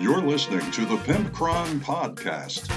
You're 0.00 0.20
listening 0.20 0.70
to 0.70 0.84
the 0.86 0.94
Pimpcron 0.98 1.80
Podcast. 1.80 2.68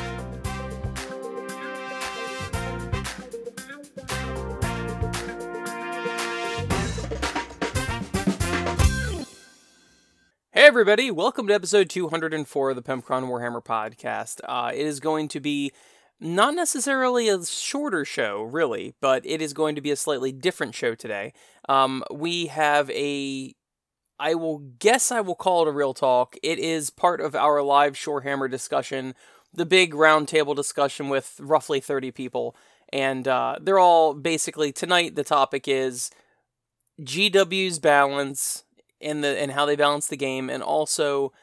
Hey 10.52 10.66
everybody, 10.66 11.12
welcome 11.12 11.46
to 11.46 11.54
episode 11.54 11.92
204 11.92 12.72
of 12.72 12.76
the 12.76 12.82
Pimpcron 12.82 13.30
Warhammer 13.30 13.64
podcast. 13.64 14.40
Uh, 14.44 14.72
it 14.74 14.88
is 14.88 15.00
going 15.00 15.28
to 15.28 15.40
be 15.40 15.72
not 16.20 16.56
necessarily 16.56 17.30
a 17.30 17.46
shorter 17.46 18.04
show, 18.04 18.42
really, 18.42 18.96
but 19.00 19.24
it 19.28 19.44
is 19.44 19.54
going 19.54 19.76
to 19.76 19.82
be 19.82 19.92
a 19.92 19.96
slightly 19.96 20.32
different 20.32 20.74
show 20.74 20.96
today. 20.96 21.34
Um, 21.70 22.04
we 22.12 22.48
have 22.48 22.90
a, 22.90 23.54
I 24.22 24.36
will 24.36 24.60
guess 24.60 25.12
I 25.12 25.20
will 25.20 25.36
call 25.36 25.64
it 25.64 25.68
a 25.68 25.72
real 25.72 25.96
talk. 25.96 26.38
It 26.44 26.60
is 26.60 26.92
part 26.92 27.20
of 27.22 27.36
our 27.36 27.64
live 27.64 27.94
Shorehammer 27.94 28.50
discussion, 28.50 29.16
the 29.52 29.66
big 29.66 29.96
roundtable 29.96 30.56
discussion 30.56 31.10
with 31.10 31.40
roughly 31.40 31.80
30 31.80 32.12
people. 32.12 32.56
And 32.94 33.28
uh, 33.28 33.58
they're 33.60 33.80
all 33.80 34.14
basically, 34.14 34.72
tonight 34.72 35.16
the 35.16 35.24
topic 35.24 35.68
is 35.68 36.12
GW's 37.02 37.80
balance 37.80 38.64
and 39.02 39.24
the 39.24 39.42
and 39.42 39.52
how 39.54 39.66
they 39.66 39.76
balance 39.76 40.08
the 40.08 40.18
game 40.18 40.50
and 40.50 40.62
also 40.62 41.34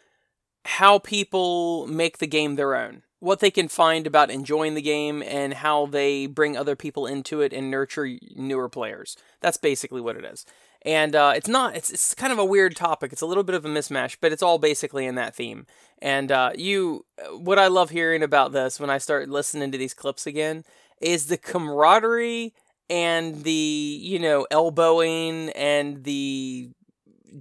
how 0.65 1.01
people 1.01 1.87
make 1.89 2.19
the 2.19 2.27
game 2.27 2.55
their 2.55 2.77
own 2.77 3.03
what 3.21 3.41
they 3.41 3.51
can 3.51 3.67
find 3.67 4.07
about 4.07 4.31
enjoying 4.31 4.75
the 4.75 4.83
game 4.83 5.23
and 5.25 5.55
how 5.55 5.87
they 5.87 6.27
bring 6.27 6.57
other 6.57 6.77
people 6.77 7.05
into 7.05 7.41
it 7.41 7.53
and 7.53 7.71
nurture 7.71 8.09
newer 8.37 8.69
players 8.69 9.17
that's 9.41 9.57
basically 9.57 10.01
what 10.01 10.17
it 10.17 10.25
is 10.25 10.47
and 10.83 11.15
uh, 11.15 11.33
it's 11.35 11.49
not 11.49 11.77
it's, 11.77 11.91
it's 11.91 12.15
kind 12.15 12.33
of 12.33 12.39
a 12.39 12.45
weird 12.45 12.77
topic 12.77 13.13
it's 13.13 13.23
a 13.23 13.27
little 13.27 13.43
bit 13.43 13.55
of 13.55 13.65
a 13.65 13.69
mismatch 13.69 14.17
but 14.21 14.33
it's 14.33 14.43
all 14.43 14.59
basically 14.59 15.07
in 15.07 15.15
that 15.15 15.35
theme 15.35 15.67
and 16.01 16.31
uh, 16.31 16.51
you 16.57 17.05
what 17.37 17.59
i 17.59 17.67
love 17.67 17.91
hearing 17.91 18.23
about 18.23 18.53
this 18.53 18.79
when 18.79 18.91
i 18.91 18.99
start 18.99 19.29
listening 19.29 19.71
to 19.73 19.79
these 19.79 19.95
clips 19.95 20.27
again 20.27 20.65
is 21.01 21.27
the 21.27 21.37
camaraderie 21.37 22.55
and 22.91 23.45
the 23.45 23.99
you 24.03 24.19
know 24.19 24.47
elbowing 24.51 25.51
and 25.51 26.05
the 26.05 26.71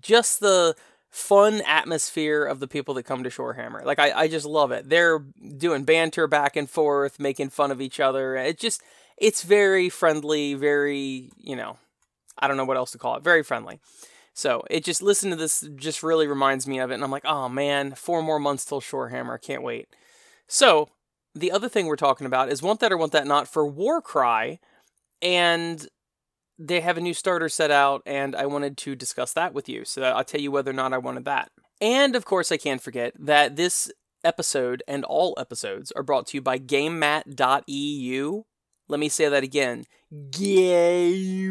just 0.02 0.40
the 0.40 0.76
fun 1.10 1.62
atmosphere 1.66 2.46
of 2.46 2.60
the 2.60 2.68
people 2.68 2.94
that 2.94 3.04
come 3.04 3.24
to 3.24 3.30
Shorehammer. 3.30 3.84
Like 3.84 3.98
I, 3.98 4.12
I 4.12 4.28
just 4.28 4.46
love 4.46 4.72
it. 4.72 4.90
They're 4.90 5.20
doing 5.58 5.84
banter 5.84 6.28
back 6.28 6.56
and 6.56 6.70
forth, 6.70 7.20
making 7.20 7.50
fun 7.50 7.72
of 7.72 7.82
each 7.82 8.00
other. 8.00 8.36
It 8.36 8.60
just 8.60 8.84
it's 9.18 9.42
very 9.42 9.90
friendly, 9.90 10.54
very, 10.54 11.32
you 11.38 11.56
know, 11.56 11.78
I 12.40 12.48
don't 12.48 12.58
know 12.58 12.66
what 12.66 12.78
else 12.78 12.92
to 12.92 12.98
call 12.98 13.16
it. 13.16 13.24
Very 13.24 13.44
friendly. 13.44 13.80
So 14.34 14.64
it 14.70 14.84
just 14.84 15.02
listen 15.02 15.32
to 15.32 15.36
this 15.36 15.68
just 15.76 16.04
really 16.04 16.28
reminds 16.28 16.68
me 16.68 16.80
of 16.80 16.92
it, 16.92 16.96
and 16.96 17.04
I'm 17.04 17.12
like, 17.12 17.26
oh 17.26 17.50
man, 17.50 17.96
four 17.96 18.22
more 18.22 18.40
months 18.40 18.66
till 18.66 18.82
Shorehammer. 18.82 19.34
I 19.34 19.40
can't 19.40 19.64
wait. 19.64 19.88
So 20.48 20.90
the 21.34 21.52
other 21.52 21.70
thing 21.70 21.88
we're 21.88 21.96
talking 21.96 22.28
about 22.28 22.50
is 22.52 22.62
want 22.62 22.80
that 22.82 22.92
or 22.92 22.98
want 22.98 23.14
that 23.14 23.26
not 23.26 23.48
for 23.48 23.66
Warcry, 23.66 24.60
and 25.22 25.88
they 26.60 26.82
have 26.82 26.98
a 26.98 27.02
new 27.02 27.14
starter 27.14 27.50
set 27.50 27.72
out, 27.72 28.02
and 28.06 28.36
I 28.36 28.46
wanted 28.46 28.78
to 28.78 28.96
discuss 28.96 29.34
that 29.34 29.54
with 29.54 29.68
you. 29.68 29.86
So 29.86 30.04
I'll 30.04 30.24
tell 30.24 30.42
you 30.42 30.52
whether 30.52 30.72
or 30.72 30.76
not 30.76 30.94
I 30.94 30.98
wanted 30.98 31.26
that. 31.26 31.50
And 31.82 32.16
of 32.16 32.26
course, 32.26 32.52
I 32.52 32.58
can't 32.58 32.82
forget 32.82 33.14
that 33.20 33.56
this 33.56 33.92
episode 34.24 34.84
and 34.88 35.04
all 35.04 35.36
episodes 35.40 35.92
are 35.94 36.04
brought 36.04 36.28
to 36.28 36.38
you 36.38 36.42
by 36.42 36.58
GameMat.eu. 36.60 38.44
Let 38.88 39.00
me 39.00 39.10
say 39.10 39.30
that 39.30 39.44
again. 39.44 39.86
GameMat.eu. 40.14 41.48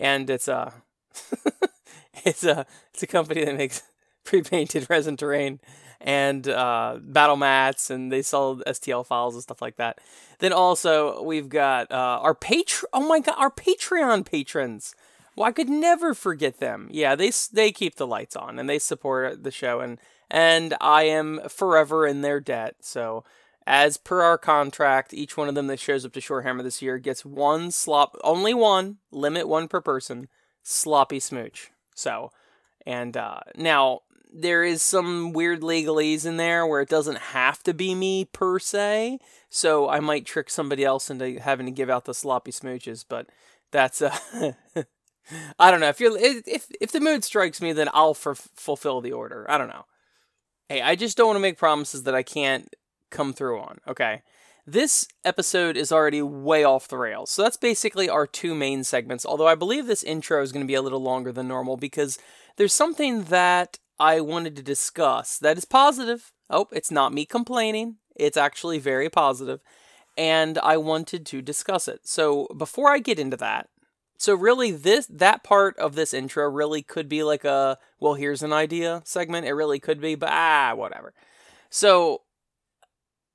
And 0.00 0.30
it's 0.30 0.48
a 0.48 0.72
it's 2.24 2.44
a 2.44 2.66
it's 2.92 3.02
a 3.02 3.06
company 3.06 3.44
that 3.44 3.56
makes 3.56 3.82
pre-painted 4.24 4.88
resin 4.88 5.18
terrain 5.18 5.60
and 6.00 6.48
uh, 6.48 6.98
battle 7.00 7.36
mats, 7.36 7.90
and 7.90 8.10
they 8.10 8.22
sell 8.22 8.56
STL 8.66 9.04
files 9.04 9.34
and 9.34 9.42
stuff 9.42 9.60
like 9.60 9.76
that. 9.76 9.98
Then 10.38 10.52
also 10.52 11.22
we've 11.22 11.48
got 11.50 11.90
uh, 11.90 12.20
our 12.22 12.34
patron. 12.34 12.88
Oh 12.94 13.06
my 13.06 13.20
god, 13.20 13.34
our 13.36 13.50
Patreon 13.50 14.24
patrons. 14.24 14.94
Well, 15.36 15.46
I 15.46 15.52
could 15.52 15.68
never 15.68 16.14
forget 16.14 16.58
them. 16.60 16.88
Yeah, 16.90 17.14
they 17.16 17.30
they 17.52 17.70
keep 17.70 17.96
the 17.96 18.06
lights 18.06 18.34
on 18.34 18.58
and 18.58 18.66
they 18.68 18.78
support 18.78 19.42
the 19.44 19.50
show, 19.50 19.80
and 19.80 19.98
and 20.30 20.74
I 20.80 21.04
am 21.04 21.40
forever 21.48 22.06
in 22.06 22.22
their 22.22 22.40
debt. 22.40 22.76
So. 22.80 23.24
As 23.68 23.96
per 23.96 24.22
our 24.22 24.38
contract, 24.38 25.12
each 25.12 25.36
one 25.36 25.48
of 25.48 25.56
them 25.56 25.66
that 25.66 25.80
shows 25.80 26.04
up 26.04 26.12
to 26.12 26.20
Shorehammer 26.20 26.62
this 26.62 26.80
year 26.80 26.98
gets 26.98 27.24
one 27.24 27.72
slop, 27.72 28.16
only 28.22 28.54
one, 28.54 28.98
limit 29.10 29.48
one 29.48 29.66
per 29.66 29.80
person, 29.80 30.28
sloppy 30.62 31.18
smooch. 31.18 31.72
So, 31.92 32.30
and 32.86 33.16
uh, 33.16 33.40
now 33.56 34.02
there 34.32 34.62
is 34.62 34.82
some 34.82 35.32
weird 35.32 35.62
legalese 35.62 36.26
in 36.26 36.36
there 36.36 36.66
where 36.66 36.80
it 36.80 36.88
doesn't 36.88 37.18
have 37.18 37.62
to 37.64 37.72
be 37.72 37.94
me 37.94 38.24
per 38.26 38.58
se. 38.58 39.18
So 39.48 39.88
I 39.88 40.00
might 40.00 40.26
trick 40.26 40.50
somebody 40.50 40.84
else 40.84 41.10
into 41.10 41.40
having 41.40 41.66
to 41.66 41.72
give 41.72 41.88
out 41.90 42.04
the 42.04 42.14
sloppy 42.14 42.52
smooches, 42.52 43.04
but 43.08 43.28
that's 43.70 44.02
uh 44.02 44.16
I 45.58 45.70
don't 45.70 45.80
know. 45.80 45.88
If 45.88 46.00
you 46.00 46.16
if 46.16 46.70
if 46.80 46.92
the 46.92 47.00
mood 47.00 47.24
strikes 47.24 47.60
me, 47.60 47.72
then 47.72 47.88
I'll 47.92 48.10
f- 48.10 48.48
fulfill 48.54 49.00
the 49.00 49.12
order. 49.12 49.44
I 49.48 49.58
don't 49.58 49.68
know. 49.68 49.86
Hey, 50.68 50.82
I 50.82 50.96
just 50.96 51.16
don't 51.16 51.28
want 51.28 51.36
to 51.36 51.40
make 51.40 51.58
promises 51.58 52.02
that 52.04 52.14
I 52.14 52.22
can't 52.22 52.74
come 53.10 53.32
through 53.32 53.60
on. 53.60 53.78
Okay. 53.86 54.22
This 54.66 55.06
episode 55.24 55.76
is 55.76 55.92
already 55.92 56.20
way 56.22 56.64
off 56.64 56.88
the 56.88 56.98
rails. 56.98 57.30
So 57.30 57.42
that's 57.42 57.56
basically 57.56 58.08
our 58.08 58.26
two 58.26 58.52
main 58.52 58.82
segments. 58.82 59.24
Although 59.24 59.46
I 59.46 59.54
believe 59.54 59.86
this 59.86 60.02
intro 60.02 60.42
is 60.42 60.50
going 60.50 60.64
to 60.64 60.68
be 60.68 60.74
a 60.74 60.82
little 60.82 61.02
longer 61.02 61.30
than 61.30 61.46
normal 61.46 61.76
because 61.76 62.18
there's 62.56 62.72
something 62.72 63.24
that 63.24 63.78
I 63.98 64.20
wanted 64.20 64.56
to 64.56 64.62
discuss 64.62 65.38
that 65.38 65.56
is 65.56 65.64
positive. 65.64 66.32
Oh, 66.50 66.66
it's 66.72 66.90
not 66.90 67.12
me 67.12 67.26
complaining. 67.26 67.96
It's 68.16 68.36
actually 68.36 68.78
very 68.78 69.08
positive, 69.08 69.60
and 70.16 70.58
I 70.58 70.76
wanted 70.78 71.26
to 71.26 71.42
discuss 71.42 71.86
it. 71.86 72.00
So 72.04 72.48
before 72.56 72.90
I 72.90 72.98
get 72.98 73.18
into 73.18 73.36
that, 73.36 73.68
so 74.18 74.34
really 74.34 74.70
this 74.70 75.06
that 75.06 75.42
part 75.42 75.76
of 75.78 75.94
this 75.94 76.14
intro 76.14 76.48
really 76.48 76.82
could 76.82 77.08
be 77.08 77.22
like 77.22 77.44
a 77.44 77.78
well 78.00 78.14
here's 78.14 78.42
an 78.42 78.52
idea 78.52 79.02
segment. 79.04 79.46
It 79.46 79.52
really 79.52 79.78
could 79.78 80.00
be, 80.00 80.14
but 80.14 80.30
ah 80.30 80.74
whatever. 80.74 81.14
So 81.70 82.22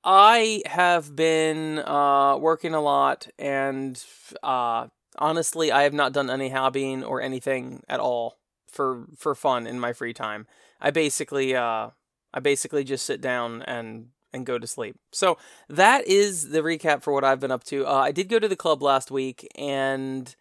I 0.03 0.64
have 0.66 1.16
been 1.16 1.80
uh, 1.80 2.36
working 2.38 2.74
a 2.74 2.81
lot, 2.81 3.28
and 3.38 4.03
uh, 4.42 4.88
honestly, 5.18 5.72
I 5.72 5.84
have 5.84 5.94
not 5.94 6.12
done 6.12 6.30
any 6.30 6.50
hobbying 6.50 7.08
or 7.08 7.22
anything 7.22 7.84
at 7.88 8.00
all 8.00 8.38
for 8.68 9.06
for 9.18 9.36
fun 9.36 9.68
in 9.68 9.80
my 9.80 9.94
free 9.94 10.13
time. 10.13 10.48
I 10.80 10.92
basically 10.92 11.56
uh 11.56 11.90
I 12.34 12.40
basically 12.40 12.84
just 12.84 13.06
sit 13.06 13.22
down 13.22 13.62
and 13.63 14.08
and 14.34 14.46
go 14.46 14.58
to 14.58 14.66
sleep. 14.66 14.96
So 15.12 15.38
that 15.68 16.08
is 16.08 16.50
the 16.50 16.62
recap 16.62 17.03
for 17.03 17.12
what 17.12 17.25
I've 17.25 17.42
been 17.42 17.52
up 17.52 17.66
to. 17.66 17.86
Uh, 17.86 17.94
I 17.94 18.12
did 18.12 18.30
go 18.30 18.40
to 18.40 18.48
the 18.48 18.56
club 18.56 18.81
last 18.81 19.12
week 19.12 19.46
and 19.56 20.34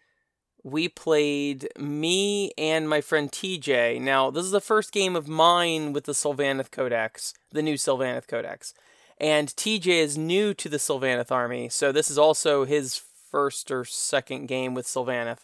we 0.63 0.87
played 0.87 1.67
me 1.77 2.51
and 2.57 2.87
my 2.87 3.01
friend 3.01 3.31
TJ. 3.31 3.99
Now, 4.01 4.29
this 4.29 4.45
is 4.45 4.51
the 4.51 4.61
first 4.61 4.91
game 4.91 5.15
of 5.15 5.27
mine 5.27 5.93
with 5.93 6.05
the 6.05 6.11
Sylvaneth 6.11 6.71
Codex, 6.71 7.33
the 7.51 7.61
new 7.61 7.75
Sylvaneth 7.75 8.27
Codex. 8.27 8.73
And 9.19 9.49
TJ 9.49 9.87
is 9.87 10.17
new 10.17 10.53
to 10.55 10.69
the 10.69 10.77
Sylvaneth 10.77 11.31
army, 11.31 11.69
so 11.69 11.91
this 11.91 12.09
is 12.09 12.17
also 12.17 12.65
his 12.65 13.01
first 13.31 13.71
or 13.71 13.85
second 13.85 14.47
game 14.47 14.73
with 14.73 14.85
Sylvaneth 14.85 15.39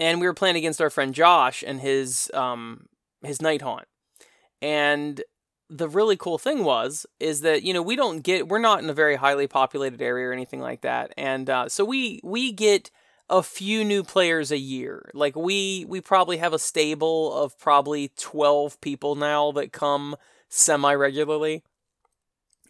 and 0.00 0.20
we 0.20 0.26
were 0.26 0.34
playing 0.34 0.56
against 0.56 0.80
our 0.80 0.90
friend 0.90 1.14
Josh 1.14 1.62
and 1.64 1.80
his 1.80 2.30
um 2.34 2.86
his 3.22 3.38
Nighthaunt. 3.38 3.84
And 4.62 5.22
the 5.68 5.88
really 5.88 6.16
cool 6.16 6.38
thing 6.38 6.64
was 6.64 7.06
is 7.20 7.42
that 7.42 7.62
you 7.62 7.72
know 7.72 7.82
we 7.82 7.94
don't 7.94 8.22
get 8.22 8.48
we're 8.48 8.58
not 8.58 8.82
in 8.82 8.90
a 8.90 8.94
very 8.94 9.16
highly 9.16 9.46
populated 9.46 10.02
area 10.02 10.28
or 10.28 10.32
anything 10.32 10.60
like 10.60 10.80
that, 10.80 11.12
and 11.16 11.48
uh, 11.48 11.68
so 11.68 11.84
we 11.84 12.20
we 12.24 12.50
get 12.50 12.90
a 13.30 13.42
few 13.44 13.84
new 13.84 14.02
players 14.02 14.50
a 14.50 14.58
year. 14.58 15.08
Like 15.14 15.36
we 15.36 15.86
we 15.88 16.00
probably 16.00 16.38
have 16.38 16.52
a 16.52 16.58
stable 16.58 17.32
of 17.32 17.58
probably 17.58 18.10
12 18.18 18.80
people 18.80 19.14
now 19.14 19.52
that 19.52 19.72
come 19.72 20.16
semi 20.48 20.92
regularly. 20.92 21.62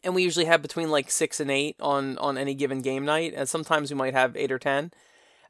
And 0.04 0.14
we 0.14 0.22
usually 0.22 0.44
have 0.44 0.62
between 0.62 0.90
like 0.90 1.10
6 1.10 1.40
and 1.40 1.50
8 1.50 1.76
on 1.80 2.18
on 2.18 2.38
any 2.38 2.54
given 2.54 2.82
game 2.82 3.04
night, 3.04 3.32
and 3.34 3.48
sometimes 3.48 3.90
we 3.90 3.96
might 3.96 4.14
have 4.14 4.36
8 4.36 4.52
or 4.52 4.58
10. 4.58 4.92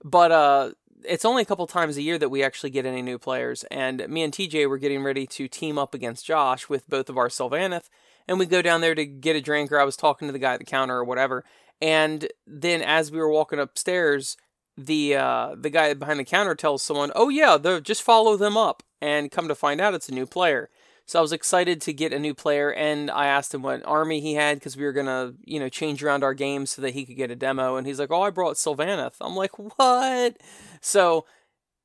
But 0.03 0.33
uh 0.33 0.71
it's 1.03 1.25
only 1.25 1.43
a 1.43 1.47
couple 1.47 1.67
times 1.67 1.97
a 1.97 2.03
year 2.03 2.19
that 2.19 2.29
we 2.29 2.43
actually 2.43 2.71
get 2.71 2.85
any 2.87 3.03
new 3.03 3.19
players. 3.19 3.65
And 3.65 4.07
me 4.09 4.23
and 4.23 4.33
TJ 4.33 4.69
were 4.69 4.79
getting 4.79 5.03
ready 5.03 5.27
to 5.27 5.49
team 5.49 5.79
up 5.79 5.95
against 5.95 6.27
Josh 6.27 6.69
with 6.69 6.89
both 6.89 7.09
of 7.09 7.17
our 7.17 7.29
Sylvaneth. 7.29 7.89
And 8.29 8.39
we 8.39 8.45
go 8.45 8.61
down 8.61 8.83
there 8.83 8.95
to 8.95 9.07
get 9.07 9.35
a 9.35 9.41
drink, 9.41 9.73
or 9.73 9.81
I 9.81 9.85
was 9.85 9.97
talking 9.97 10.29
to 10.29 10.33
the 10.33 10.39
guy 10.39 10.53
at 10.53 10.59
the 10.59 10.67
counter 10.67 10.99
or 10.99 11.05
whatever. 11.05 11.43
And 11.81 12.29
then 12.47 12.83
as 12.83 13.11
we 13.11 13.19
were 13.19 13.31
walking 13.31 13.59
upstairs, 13.59 14.37
the 14.77 15.17
uh, 15.17 15.55
the 15.57 15.71
guy 15.71 15.93
behind 15.95 16.21
the 16.21 16.25
counter 16.25 16.55
tells 16.55 16.83
someone, 16.83 17.13
"Oh 17.15 17.29
yeah, 17.29 17.59
just 17.83 18.03
follow 18.03 18.37
them 18.37 18.57
up." 18.57 18.83
And 19.01 19.31
come 19.31 19.49
to 19.49 19.55
find 19.55 19.81
out, 19.81 19.95
it's 19.95 20.09
a 20.09 20.15
new 20.15 20.27
player. 20.27 20.69
So 21.07 21.19
I 21.19 21.23
was 21.23 21.33
excited 21.33 21.81
to 21.83 21.93
get 21.93 22.13
a 22.13 22.19
new 22.19 22.35
player, 22.35 22.73
and 22.73 23.11
I 23.11 23.27
asked 23.27 23.53
him 23.53 23.63
what 23.63 23.85
army 23.85 24.21
he 24.21 24.35
had 24.35 24.59
because 24.59 24.77
we 24.77 24.85
were 24.85 24.93
gonna, 24.93 25.33
you 25.45 25.59
know, 25.59 25.69
change 25.69 26.05
around 26.05 26.23
our 26.23 26.35
game 26.35 26.67
so 26.67 26.83
that 26.83 26.95
he 26.95 27.05
could 27.05 27.17
get 27.17 27.31
a 27.31 27.37
demo. 27.37 27.77
And 27.77 27.87
he's 27.87 27.99
like, 27.99 28.11
"Oh, 28.11 28.23
I 28.23 28.31
brought 28.31 28.57
Sylvaneth." 28.57 29.15
I'm 29.21 29.35
like, 29.35 29.59
"What?" 29.59 30.37
So 30.81 31.27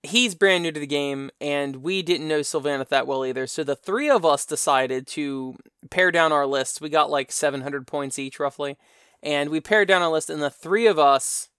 he's 0.04 0.36
brand 0.36 0.64
new 0.64 0.72
to 0.72 0.80
the 0.80 0.88
game, 0.88 1.32
and 1.42 1.78
we 1.78 2.02
didn't 2.02 2.28
know 2.28 2.42
Sylvaneth 2.42 2.90
that 2.90 3.08
well 3.08 3.26
either. 3.26 3.48
So 3.48 3.64
the 3.64 3.76
three 3.76 4.10
of 4.10 4.26
us 4.26 4.46
decided 4.46 5.08
to 5.08 5.56
pare 5.90 6.12
down 6.12 6.32
our 6.32 6.46
lists. 6.46 6.80
We 6.80 6.90
got 6.90 7.10
like 7.10 7.32
700 7.32 7.88
points 7.88 8.20
each, 8.20 8.40
roughly, 8.40 8.78
and 9.24 9.50
we 9.50 9.60
pared 9.60 9.88
down 9.88 10.02
our 10.02 10.12
list, 10.12 10.30
and 10.30 10.42
the 10.42 10.50
three 10.50 10.88
of 10.88 11.00
us 11.00 11.50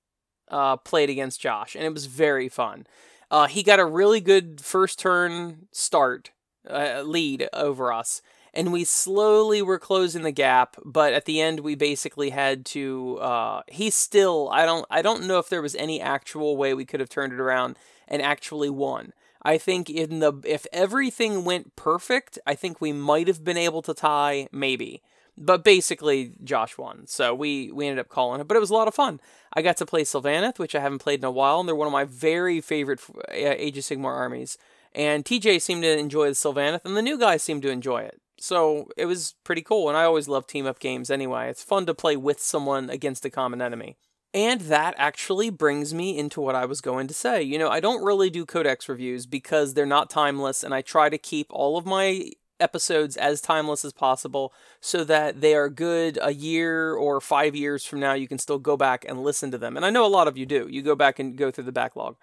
uh, 0.49 0.77
played 0.77 1.11
against 1.11 1.41
Josh, 1.41 1.75
and 1.75 1.85
it 1.85 1.93
was 1.93 2.07
very 2.07 2.49
fun. 2.49 2.87
Uh, 3.31 3.47
he 3.47 3.63
got 3.63 3.81
a 3.81 3.85
really 3.85 4.21
good 4.21 4.61
first 4.61 4.99
turn 4.99 5.67
start 5.73 6.31
uh, 6.69 7.03
lead 7.03 7.49
over 7.53 7.93
us, 7.93 8.23
and 8.55 8.73
we 8.73 8.85
slowly 8.85 9.63
were 9.63 9.79
closing 9.79 10.23
the 10.23 10.31
gap. 10.31 10.77
But 10.85 11.13
at 11.13 11.25
the 11.25 11.41
end, 11.41 11.61
we 11.61 11.75
basically 11.75 12.31
had 12.31 12.65
to. 12.67 13.19
Uh, 13.19 13.63
he 13.69 13.91
still, 13.91 14.49
I 14.53 14.65
don't, 14.65 14.87
I 14.91 15.03
don't 15.03 15.27
know 15.27 15.39
if 15.39 15.49
there 15.49 15.63
was 15.63 15.75
any 15.75 16.01
actual 16.01 16.57
way 16.57 16.75
we 16.75 16.85
could 16.85 17.01
have 17.01 17.09
turned 17.09 17.33
it 17.33 17.41
around 17.41 17.77
and 18.09 18.23
actually 18.23 18.71
won. 18.71 19.13
I 19.43 19.59
think 19.59 19.89
in 19.89 20.19
the 20.19 20.33
if 20.45 20.67
everything 20.73 21.45
went 21.45 21.77
perfect, 21.77 22.39
I 22.47 22.55
think 22.55 22.81
we 22.81 22.93
might 22.93 23.29
have 23.29 23.45
been 23.45 23.57
able 23.57 23.83
to 23.83 23.95
tie, 23.95 24.49
maybe. 24.51 25.03
But 25.39 25.65
basically, 25.65 26.33
Josh 26.43 26.79
won, 26.79 27.07
so 27.07 27.35
we 27.35 27.71
we 27.71 27.87
ended 27.87 28.01
up 28.01 28.09
calling 28.09 28.41
it. 28.41 28.49
But 28.49 28.57
it 28.57 28.61
was 28.61 28.71
a 28.71 28.75
lot 28.75 28.89
of 28.89 28.95
fun. 28.95 29.21
I 29.53 29.63
got 29.63 29.77
to 29.79 29.87
play 29.87 30.03
Sylvaneth, 30.03 30.59
which 30.59 30.75
I 30.75 30.81
haven't 30.81 31.01
played 31.01 31.21
in 31.21 31.25
a 31.25 31.31
while, 31.31 31.61
and 31.61 31.69
they're 31.69 31.75
one 31.75 31.87
of 31.87 31.93
my 31.93 32.05
very 32.05 32.61
favorite 32.61 33.01
Age 33.31 33.77
of 33.77 33.85
Sigmar 33.85 34.15
armies. 34.15 34.57
And 34.95 35.25
TJ 35.27 35.61
seemed 35.61 35.83
to 35.83 35.99
enjoy 35.99 36.29
the 36.29 36.33
Sylvaneth, 36.33 36.85
and 36.87 36.97
the 36.97 37.03
new 37.03 37.19
guys 37.19 37.43
seemed 37.43 37.63
to 37.63 37.71
enjoy 37.71 38.03
it. 38.03 38.21
So 38.39 38.89
it 38.97 39.07
was 39.07 39.35
pretty 39.45 39.63
cool, 39.63 39.89
and 39.89 39.97
I 39.97 40.05
always 40.05 40.29
love 40.29 40.47
team 40.47 40.67
up 40.67 40.79
games 40.79 41.11
anyway. 41.11 41.51
It's 41.51 41.63
fun 41.63 41.85
to 41.87 41.95
play 41.95 42.17
with 42.17 42.41
someone 42.41 42.89
against 42.89 43.25
a 43.25 43.31
common 43.31 43.61
enemy. 43.61 43.97
And 44.35 44.63
that 44.63 44.95
actually 44.99 45.49
brings 45.51 45.95
me 45.95 46.19
into 46.19 46.41
what 46.41 46.55
I 46.55 46.67
was 46.67 46.83
going 46.83 47.07
to 47.09 47.15
say. 47.15 47.43
You 47.43 47.59
know, 47.59 47.71
I 47.71 47.81
don't 47.81 48.05
really 48.05 48.29
do 48.29 48.45
codex 48.45 48.89
reviews 48.89 49.25
because 49.25 49.75
they're 49.75 49.87
not 49.87 50.11
timeless, 50.11 50.63
and 50.63 50.75
I 50.75 50.83
try 50.83 51.09
to 51.09 51.19
keep 51.19 51.47
all 51.51 51.79
of 51.79 51.87
my 51.87 52.31
episodes 52.61 53.17
as 53.17 53.41
timeless 53.41 53.85
as 53.85 53.93
possible 53.93 54.53
so 54.81 55.05
that 55.05 55.41
they 55.41 55.55
are 55.55 55.69
good 55.69 56.19
a 56.23 56.33
year 56.33 56.95
or 56.95 57.21
five 57.21 57.55
years 57.55 57.85
from 57.85 58.01
now. 58.01 58.15
You 58.15 58.29
can 58.29 58.39
still 58.39 58.59
go 58.59 58.77
back 58.77 59.05
and 59.07 59.23
listen 59.23 59.51
to 59.51 59.59
them. 59.59 59.77
And 59.77 59.85
I 59.85 59.91
know 59.91 60.07
a 60.07 60.09
lot 60.09 60.29
of 60.29 60.37
you 60.37 60.47
do. 60.47 60.67
You 60.71 60.83
go 60.83 60.95
back 60.95 61.19
and 61.19 61.37
go 61.37 61.51
through 61.51 61.65
the 61.65 61.73
backlog. 61.73 62.17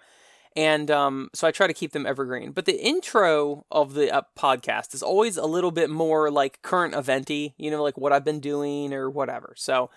And 0.56 0.90
um, 0.90 1.30
so 1.34 1.48
I 1.48 1.50
try 1.50 1.66
to 1.66 1.74
keep 1.74 1.92
them 1.92 2.06
evergreen. 2.06 2.52
But 2.52 2.64
the 2.64 2.80
intro 2.80 3.64
of 3.70 3.94
the 3.94 4.14
uh, 4.14 4.22
podcast 4.38 4.94
is 4.94 5.02
always 5.02 5.36
a 5.36 5.46
little 5.46 5.72
bit 5.72 5.90
more 5.90 6.30
like 6.30 6.62
current 6.62 6.94
eventy, 6.94 7.54
you 7.58 7.70
know, 7.70 7.82
like 7.82 7.98
what 7.98 8.12
I've 8.12 8.24
been 8.24 8.40
doing 8.40 8.94
or 8.94 9.10
whatever. 9.10 9.54
So 9.56 9.90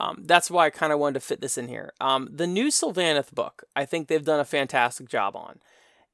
um, 0.00 0.24
that's 0.26 0.50
why 0.50 0.66
I 0.66 0.70
kind 0.70 0.92
of 0.92 0.98
wanted 0.98 1.14
to 1.14 1.20
fit 1.20 1.40
this 1.40 1.56
in 1.56 1.68
here. 1.68 1.92
Um, 2.00 2.28
the 2.30 2.46
new 2.46 2.66
Sylvaneth 2.66 3.32
book, 3.32 3.64
I 3.74 3.84
think 3.86 4.08
they've 4.08 4.24
done 4.24 4.40
a 4.40 4.44
fantastic 4.44 5.08
job 5.08 5.34
on. 5.34 5.60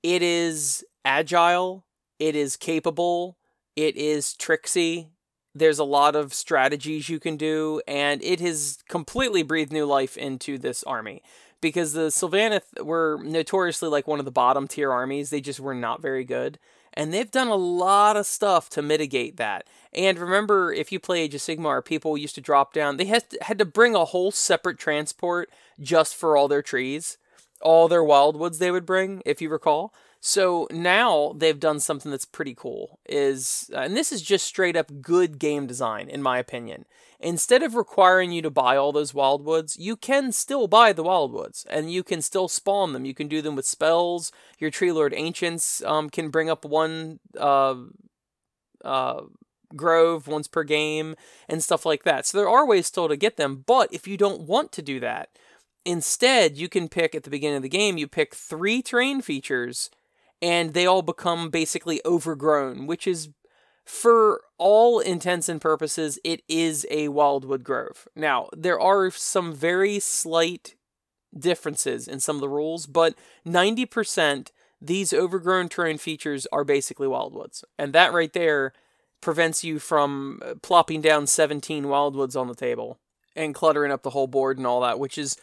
It 0.02 0.22
is 0.22 0.84
agile, 1.04 1.84
it 2.20 2.36
is 2.36 2.56
capable, 2.56 3.36
it 3.78 3.96
is 3.96 4.34
tricksy. 4.34 5.10
There's 5.54 5.78
a 5.78 5.84
lot 5.84 6.16
of 6.16 6.34
strategies 6.34 7.08
you 7.08 7.20
can 7.20 7.36
do, 7.36 7.80
and 7.86 8.20
it 8.24 8.40
has 8.40 8.78
completely 8.88 9.44
breathed 9.44 9.70
new 9.70 9.86
life 9.86 10.16
into 10.16 10.58
this 10.58 10.82
army. 10.82 11.22
Because 11.60 11.92
the 11.92 12.08
Sylvaneth 12.08 12.82
were 12.82 13.20
notoriously 13.22 13.88
like 13.88 14.08
one 14.08 14.18
of 14.18 14.24
the 14.24 14.32
bottom 14.32 14.66
tier 14.66 14.90
armies, 14.90 15.30
they 15.30 15.40
just 15.40 15.60
were 15.60 15.76
not 15.76 16.02
very 16.02 16.24
good. 16.24 16.58
And 16.92 17.14
they've 17.14 17.30
done 17.30 17.46
a 17.46 17.54
lot 17.54 18.16
of 18.16 18.26
stuff 18.26 18.68
to 18.70 18.82
mitigate 18.82 19.36
that. 19.36 19.68
And 19.92 20.18
remember, 20.18 20.72
if 20.72 20.90
you 20.90 20.98
play 20.98 21.20
Age 21.20 21.36
of 21.36 21.40
Sigmar, 21.40 21.84
people 21.84 22.18
used 22.18 22.34
to 22.34 22.40
drop 22.40 22.72
down. 22.72 22.96
They 22.96 23.04
had 23.04 23.26
had 23.42 23.58
to 23.58 23.64
bring 23.64 23.94
a 23.94 24.06
whole 24.06 24.32
separate 24.32 24.78
transport 24.78 25.50
just 25.78 26.16
for 26.16 26.36
all 26.36 26.48
their 26.48 26.62
trees, 26.62 27.16
all 27.62 27.86
their 27.86 28.02
wildwoods 28.02 28.58
they 28.58 28.72
would 28.72 28.86
bring, 28.86 29.22
if 29.24 29.40
you 29.40 29.48
recall. 29.48 29.94
So 30.20 30.66
now 30.70 31.32
they've 31.36 31.58
done 31.58 31.80
something 31.80 32.10
that's 32.10 32.24
pretty 32.24 32.54
cool 32.54 32.98
is 33.08 33.70
uh, 33.72 33.80
and 33.80 33.96
this 33.96 34.10
is 34.10 34.20
just 34.20 34.46
straight 34.46 34.76
up 34.76 35.00
good 35.00 35.38
game 35.38 35.66
design 35.66 36.08
in 36.08 36.22
my 36.22 36.38
opinion. 36.38 36.86
Instead 37.20 37.62
of 37.62 37.74
requiring 37.74 38.30
you 38.30 38.42
to 38.42 38.50
buy 38.50 38.76
all 38.76 38.92
those 38.92 39.12
wildwoods, 39.12 39.76
you 39.78 39.96
can 39.96 40.30
still 40.30 40.68
buy 40.68 40.92
the 40.92 41.02
wildwoods 41.02 41.64
and 41.68 41.92
you 41.92 42.04
can 42.04 42.22
still 42.22 42.46
spawn 42.46 42.92
them. 42.92 43.04
You 43.04 43.14
can 43.14 43.26
do 43.28 43.42
them 43.42 43.56
with 43.56 43.66
spells. 43.66 44.30
Your 44.58 44.70
Tree 44.70 44.92
Lord 44.92 45.12
Ancients 45.14 45.82
um, 45.84 46.10
can 46.10 46.30
bring 46.30 46.48
up 46.48 46.64
one 46.64 47.18
uh, 47.36 47.74
uh, 48.84 49.22
grove 49.74 50.28
once 50.28 50.48
per 50.48 50.64
game 50.64 51.16
and 51.48 51.62
stuff 51.62 51.84
like 51.84 52.04
that. 52.04 52.26
So 52.26 52.38
there 52.38 52.48
are 52.48 52.66
ways 52.66 52.86
still 52.86 53.08
to 53.08 53.16
get 53.16 53.36
them, 53.36 53.64
but 53.66 53.92
if 53.92 54.06
you 54.06 54.16
don't 54.16 54.42
want 54.42 54.72
to 54.72 54.82
do 54.82 55.00
that, 55.00 55.30
instead 55.84 56.56
you 56.56 56.68
can 56.68 56.88
pick 56.88 57.14
at 57.14 57.24
the 57.24 57.30
beginning 57.30 57.56
of 57.56 57.62
the 57.62 57.68
game, 57.68 57.98
you 57.98 58.06
pick 58.06 58.34
three 58.34 58.82
terrain 58.82 59.22
features 59.22 59.90
and 60.40 60.74
they 60.74 60.86
all 60.86 61.02
become 61.02 61.50
basically 61.50 62.00
overgrown, 62.04 62.86
which 62.86 63.06
is 63.06 63.28
for 63.84 64.42
all 64.58 65.00
intents 65.00 65.48
and 65.48 65.60
purposes, 65.60 66.18
it 66.22 66.42
is 66.48 66.86
a 66.90 67.08
wildwood 67.08 67.64
grove. 67.64 68.06
Now, 68.14 68.48
there 68.54 68.78
are 68.78 69.10
some 69.10 69.54
very 69.54 69.98
slight 69.98 70.74
differences 71.36 72.06
in 72.06 72.20
some 72.20 72.36
of 72.36 72.40
the 72.40 72.48
rules, 72.48 72.86
but 72.86 73.14
90% 73.46 74.50
these 74.80 75.12
overgrown 75.12 75.68
terrain 75.68 75.98
features 75.98 76.46
are 76.52 76.64
basically 76.64 77.08
wildwoods. 77.08 77.64
And 77.78 77.92
that 77.94 78.12
right 78.12 78.32
there 78.32 78.72
prevents 79.20 79.64
you 79.64 79.78
from 79.78 80.40
uh, 80.44 80.54
plopping 80.62 81.00
down 81.00 81.26
17 81.26 81.84
wildwoods 81.84 82.38
on 82.38 82.46
the 82.46 82.54
table 82.54 82.98
and 83.34 83.54
cluttering 83.54 83.90
up 83.90 84.02
the 84.02 84.10
whole 84.10 84.26
board 84.26 84.58
and 84.58 84.66
all 84.66 84.80
that, 84.82 84.98
which 84.98 85.18
is 85.18 85.36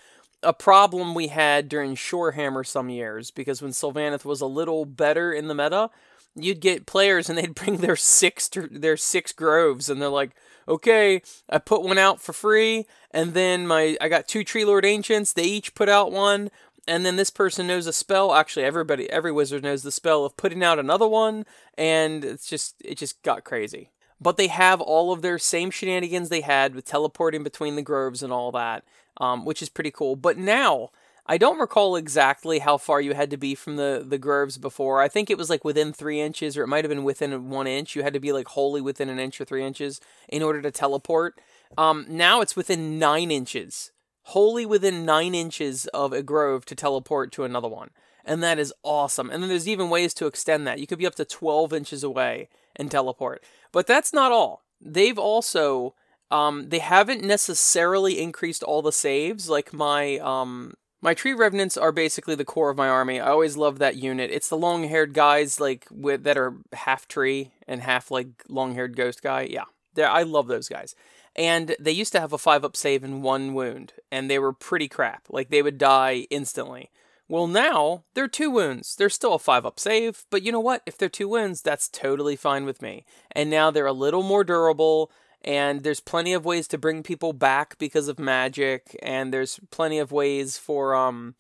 a 0.46 0.54
problem 0.54 1.14
we 1.14 1.28
had 1.28 1.68
during 1.68 1.96
Shorehammer 1.96 2.66
some 2.66 2.90
years 2.90 3.32
because 3.32 3.62
when 3.62 3.72
Sylvaneth 3.72 4.26
was 4.26 4.42
a 4.42 4.46
little 4.46 4.86
better 4.86 5.34
in 5.34 5.48
the 5.48 5.56
meta, 5.56 5.90
you'd 6.36 6.60
get 6.60 6.86
players 6.86 7.30
and 7.30 7.38
they'd 7.38 7.56
bring 7.56 7.78
their 7.78 7.96
six 7.96 8.50
their 8.72 8.98
six 8.98 9.32
groves 9.32 9.90
and 9.90 10.02
they're 10.02 10.10
like, 10.10 10.32
okay, 10.68 11.22
I 11.50 11.58
put 11.58 11.84
one 11.84 11.98
out 11.98 12.22
for 12.22 12.34
free, 12.34 12.86
and 13.12 13.34
then 13.34 13.68
my 13.68 13.98
I 14.02 14.10
got 14.10 14.28
two 14.28 14.44
Tree 14.44 14.66
Lord 14.66 14.86
Ancients. 14.86 15.34
They 15.34 15.44
each 15.44 15.76
put 15.76 15.90
out 15.90 16.12
one, 16.12 16.50
and 16.88 17.06
then 17.06 17.16
this 17.16 17.30
person 17.30 17.68
knows 17.68 17.88
a 17.88 17.94
spell. 17.94 18.34
Actually, 18.34 18.66
everybody, 18.66 19.10
every 19.10 19.32
wizard 19.32 19.64
knows 19.64 19.84
the 19.84 19.92
spell 19.92 20.26
of 20.26 20.38
putting 20.38 20.64
out 20.64 20.80
another 20.80 21.08
one, 21.08 21.46
and 21.78 22.24
it's 22.24 22.48
just 22.48 22.76
it 22.84 22.98
just 22.98 23.22
got 23.24 23.44
crazy. 23.44 23.92
But 24.20 24.38
they 24.38 24.48
have 24.48 24.80
all 24.80 25.12
of 25.12 25.22
their 25.22 25.38
same 25.38 25.72
shenanigans 25.72 26.30
they 26.30 26.42
had 26.42 26.74
with 26.74 26.86
teleporting 26.86 27.44
between 27.44 27.76
the 27.76 27.82
groves 27.82 28.24
and 28.24 28.32
all 28.32 28.52
that 28.54 28.84
um, 29.18 29.46
which 29.46 29.62
is 29.62 29.70
pretty 29.70 29.92
cool. 29.92 30.16
But 30.16 30.38
now, 30.38 30.90
I 31.26 31.38
don't 31.38 31.60
recall 31.60 31.96
exactly 31.96 32.60
how 32.60 32.78
far 32.78 33.02
you 33.02 33.14
had 33.14 33.32
to 33.32 33.38
be 33.38 33.56
from 33.56 33.78
the, 33.78 34.06
the 34.08 34.18
groves 34.18 34.58
before. 34.58 35.02
I 35.02 35.08
think 35.08 35.30
it 35.30 35.38
was 35.38 35.50
like 35.50 35.64
within 35.64 35.92
three 35.92 36.22
inches, 36.22 36.58
or 36.58 36.64
it 36.64 36.68
might 36.68 36.84
have 36.84 36.90
been 36.90 37.04
within 37.04 37.50
one 37.50 37.68
inch. 37.68 37.96
You 37.96 38.04
had 38.04 38.14
to 38.14 38.20
be 38.20 38.32
like 38.32 38.50
wholly 38.50 38.82
within 38.82 39.10
an 39.10 39.20
inch 39.20 39.40
or 39.42 39.46
three 39.46 39.64
inches 39.64 40.00
in 40.30 40.44
order 40.44 40.62
to 40.62 40.72
teleport. 40.72 41.40
Um, 41.78 42.06
now 42.08 42.42
it's 42.42 42.56
within 42.56 43.00
nine 43.00 43.32
inches, 43.32 43.92
wholly 44.24 44.66
within 44.66 45.06
nine 45.06 45.34
inches 45.34 45.88
of 45.88 46.14
a 46.14 46.22
grove 46.22 46.66
to 46.66 46.76
teleport 46.76 47.32
to 47.34 47.44
another 47.44 47.68
one. 47.68 47.90
And 48.24 48.42
that 48.42 48.60
is 48.60 48.74
awesome. 48.84 49.30
And 49.30 49.42
then 49.42 49.50
there's 49.50 49.68
even 49.68 49.90
ways 49.90 50.14
to 50.16 50.26
extend 50.26 50.66
that. 50.66 50.80
You 50.80 50.88
could 50.88 50.98
be 50.98 51.06
up 51.06 51.16
to 51.16 51.26
12 51.26 51.74
inches 51.74 52.04
away 52.04 52.50
and 52.76 52.90
teleport. 52.90 53.44
But 53.72 53.88
that's 53.88 54.14
not 54.14 54.32
all. 54.32 54.64
They've 54.82 55.18
also 55.18 55.96
um, 56.32 56.70
they 56.70 56.80
haven't 56.80 57.24
necessarily 57.24 58.20
increased 58.20 58.64
all 58.64 58.82
the 58.82 58.92
saves. 58.92 59.50
Like 59.50 59.74
my 59.74 60.18
um, 60.20 60.74
my 61.02 61.14
tree 61.14 61.34
revenants 61.34 61.78
are 61.78 61.92
basically 61.92 62.36
the 62.36 62.46
core 62.46 62.70
of 62.70 62.78
my 62.78 62.88
army. 62.88 63.20
I 63.20 63.30
always 63.30 63.58
love 63.58 63.80
that 63.80 63.96
unit. 63.96 64.32
It's 64.32 64.50
the 64.50 64.58
long 64.58 64.86
haired 64.86 65.14
guys 65.14 65.60
like 65.60 65.88
with 65.92 66.24
that 66.24 66.38
are 66.38 66.56
half 66.74 67.08
tree 67.08 67.52
and 67.68 67.82
half 67.82 68.10
like 68.10 68.44
long 68.50 68.74
haired 68.74 68.96
ghost 68.96 69.22
guy. 69.22 69.48
Yeah, 69.50 69.66
They're, 69.94 70.10
I 70.10 70.24
love 70.24 70.48
those 70.48 70.68
guys. 70.68 70.96
And 71.36 71.76
they 71.80 71.92
used 71.92 72.14
to 72.14 72.20
have 72.20 72.34
a 72.34 72.38
five 72.38 72.64
up 72.64 72.78
save 72.78 73.04
and 73.04 73.22
one 73.22 73.54
wound, 73.54 73.94
and 74.12 74.30
they 74.30 74.40
were 74.40 74.54
pretty 74.54 74.88
crap. 74.88 75.24
Like 75.30 75.50
they 75.50 75.62
would 75.62 75.78
die 75.78 76.28
instantly. 76.30 76.90
Well, 77.28 77.48
now 77.48 78.04
they're 78.14 78.28
two 78.28 78.52
wounds. 78.52 78.96
They're 78.96 79.10
still 79.10 79.34
a 79.34 79.40
five 79.40 79.66
up 79.66 79.80
save, 79.80 80.26
but 80.30 80.44
you 80.44 80.52
know 80.52 80.60
what? 80.60 80.84
If 80.86 80.98
they're 80.98 81.10
two 81.10 81.28
wounds, 81.28 81.62
that's 81.62 81.90
totally 81.90 82.36
fine 82.36 82.66
with 82.66 82.82
me. 82.82 83.04
And 83.32 83.50
now 83.50 83.72
they're 83.72 83.88
a 83.88 83.94
little 83.94 84.22
more 84.24 84.44
durable 84.44 85.12
and 85.46 85.84
there's 85.84 86.00
plenty 86.00 86.34
of 86.34 86.44
ways 86.44 86.68
to 86.68 86.78
bring 86.78 87.04
people 87.04 87.32
back 87.32 87.78
because 87.78 88.08
of 88.08 88.20
magic 88.20 88.98
and 89.02 89.32
there's 89.32 89.60
plenty 89.70 90.00
of 90.00 90.12
ways 90.12 90.58
for 90.58 90.96
um 90.96 91.36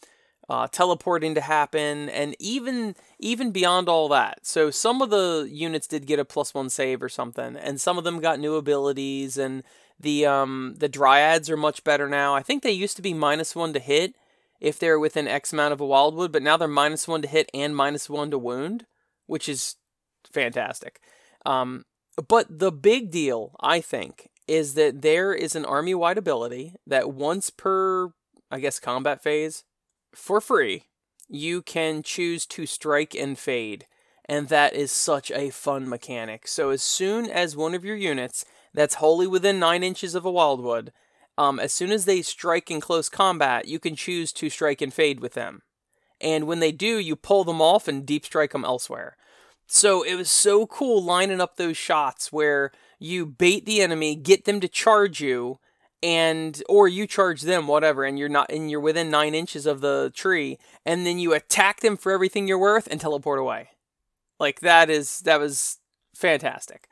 uh, 0.47 0.67
teleporting 0.67 1.33
to 1.33 1.41
happen 1.41 2.07
and 2.09 2.35
even 2.37 2.95
even 3.17 3.49
beyond 3.49 3.89
all 3.89 4.07
that 4.07 4.45
so 4.45 4.69
some 4.69 5.01
of 5.01 5.09
the 5.09 5.49
units 5.51 5.87
did 5.87 6.05
get 6.05 6.19
a 6.19 6.25
plus 6.25 6.53
one 6.53 6.69
save 6.69 7.01
or 7.01 7.09
something 7.09 7.55
and 7.55 7.81
some 7.81 7.97
of 7.97 8.03
them 8.03 8.19
got 8.19 8.39
new 8.39 8.53
abilities 8.53 9.39
and 9.39 9.63
the 9.99 10.23
um 10.23 10.75
the 10.77 10.87
dryads 10.87 11.49
are 11.49 11.57
much 11.57 11.83
better 11.83 12.07
now 12.07 12.35
i 12.35 12.43
think 12.43 12.61
they 12.61 12.71
used 12.71 12.95
to 12.95 13.01
be 13.01 13.11
minus 13.11 13.55
one 13.55 13.73
to 13.73 13.79
hit 13.79 14.13
if 14.65 14.79
they're 14.79 14.99
within 14.99 15.27
x 15.27 15.53
amount 15.53 15.73
of 15.73 15.81
a 15.81 15.85
wildwood 15.85 16.31
but 16.31 16.43
now 16.43 16.57
they're 16.57 16.67
minus 16.67 17.07
one 17.07 17.21
to 17.21 17.27
hit 17.27 17.49
and 17.53 17.75
minus 17.75 18.09
one 18.09 18.31
to 18.31 18.37
wound 18.37 18.85
which 19.27 19.47
is 19.47 19.75
fantastic 20.31 20.99
um 21.45 21.85
but 22.27 22.59
the 22.59 22.71
big 22.71 23.11
deal, 23.11 23.55
I 23.59 23.81
think, 23.81 24.29
is 24.47 24.75
that 24.75 25.01
there 25.01 25.33
is 25.33 25.55
an 25.55 25.65
army 25.65 25.93
wide 25.93 26.17
ability 26.17 26.75
that 26.87 27.11
once 27.11 27.49
per, 27.49 28.13
I 28.49 28.59
guess, 28.59 28.79
combat 28.79 29.21
phase, 29.21 29.63
for 30.13 30.39
free, 30.39 30.83
you 31.27 31.61
can 31.61 32.03
choose 32.03 32.45
to 32.47 32.65
strike 32.65 33.15
and 33.15 33.37
fade. 33.37 33.85
And 34.27 34.47
that 34.47 34.73
is 34.73 34.91
such 34.91 35.29
a 35.31 35.49
fun 35.49 35.89
mechanic. 35.89 36.47
So 36.47 36.69
as 36.69 36.81
soon 36.81 37.29
as 37.29 37.55
one 37.55 37.75
of 37.75 37.85
your 37.85 37.95
units 37.95 38.45
that's 38.73 38.95
wholly 38.95 39.27
within 39.27 39.59
nine 39.59 39.83
inches 39.83 40.15
of 40.15 40.25
a 40.25 40.31
wildwood, 40.31 40.91
um, 41.37 41.59
as 41.59 41.73
soon 41.73 41.91
as 41.91 42.05
they 42.05 42.21
strike 42.21 42.71
in 42.71 42.81
close 42.81 43.09
combat, 43.09 43.67
you 43.67 43.79
can 43.79 43.95
choose 43.95 44.31
to 44.33 44.49
strike 44.49 44.81
and 44.81 44.93
fade 44.93 45.19
with 45.19 45.33
them. 45.33 45.61
And 46.21 46.47
when 46.47 46.59
they 46.59 46.71
do, 46.71 46.97
you 46.97 47.15
pull 47.15 47.43
them 47.43 47.61
off 47.61 47.87
and 47.87 48.05
deep 48.05 48.25
strike 48.25 48.51
them 48.53 48.63
elsewhere. 48.63 49.17
So 49.67 50.03
it 50.03 50.15
was 50.15 50.29
so 50.29 50.65
cool 50.67 51.03
lining 51.03 51.41
up 51.41 51.57
those 51.57 51.77
shots 51.77 52.31
where 52.31 52.71
you 52.99 53.25
bait 53.25 53.65
the 53.65 53.81
enemy, 53.81 54.15
get 54.15 54.45
them 54.45 54.59
to 54.59 54.67
charge 54.67 55.19
you, 55.19 55.59
and 56.03 56.61
or 56.69 56.87
you 56.87 57.07
charge 57.07 57.41
them, 57.41 57.67
whatever, 57.67 58.03
and 58.03 58.19
you're 58.19 58.29
not 58.29 58.51
and 58.51 58.69
you're 58.69 58.79
within 58.79 59.09
nine 59.09 59.33
inches 59.33 59.65
of 59.65 59.81
the 59.81 60.11
tree, 60.15 60.59
and 60.85 61.05
then 61.05 61.17
you 61.17 61.33
attack 61.33 61.81
them 61.81 61.97
for 61.97 62.11
everything 62.11 62.47
you're 62.47 62.59
worth 62.59 62.87
and 62.89 63.01
teleport 63.01 63.39
away. 63.39 63.69
Like 64.39 64.59
that 64.59 64.89
is 64.89 65.19
that 65.21 65.39
was 65.39 65.79
fantastic. 66.13 66.87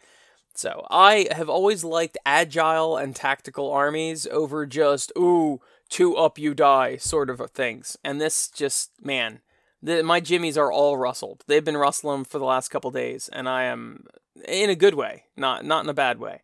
So 0.55 0.85
I 0.89 1.27
have 1.31 1.49
always 1.49 1.83
liked 1.83 2.17
agile 2.25 2.97
and 2.97 3.15
tactical 3.15 3.71
armies 3.71 4.27
over 4.27 4.65
just 4.65 5.11
ooh 5.17 5.61
two 5.89 6.15
up 6.15 6.37
you 6.37 6.53
die 6.53 6.97
sort 6.97 7.29
of 7.29 7.41
things. 7.51 7.97
And 8.03 8.19
this 8.21 8.47
just 8.49 8.91
man, 9.01 9.39
the, 9.81 10.03
my 10.03 10.19
jimmies 10.19 10.57
are 10.57 10.71
all 10.71 10.97
rustled. 10.97 11.43
They've 11.47 11.63
been 11.63 11.77
rustling 11.77 12.25
for 12.25 12.39
the 12.39 12.45
last 12.45 12.69
couple 12.69 12.91
days, 12.91 13.29
and 13.31 13.49
I 13.49 13.63
am 13.63 14.05
in 14.47 14.69
a 14.69 14.75
good 14.75 14.95
way, 14.95 15.25
not 15.35 15.65
not 15.65 15.83
in 15.83 15.89
a 15.89 15.93
bad 15.93 16.19
way. 16.19 16.41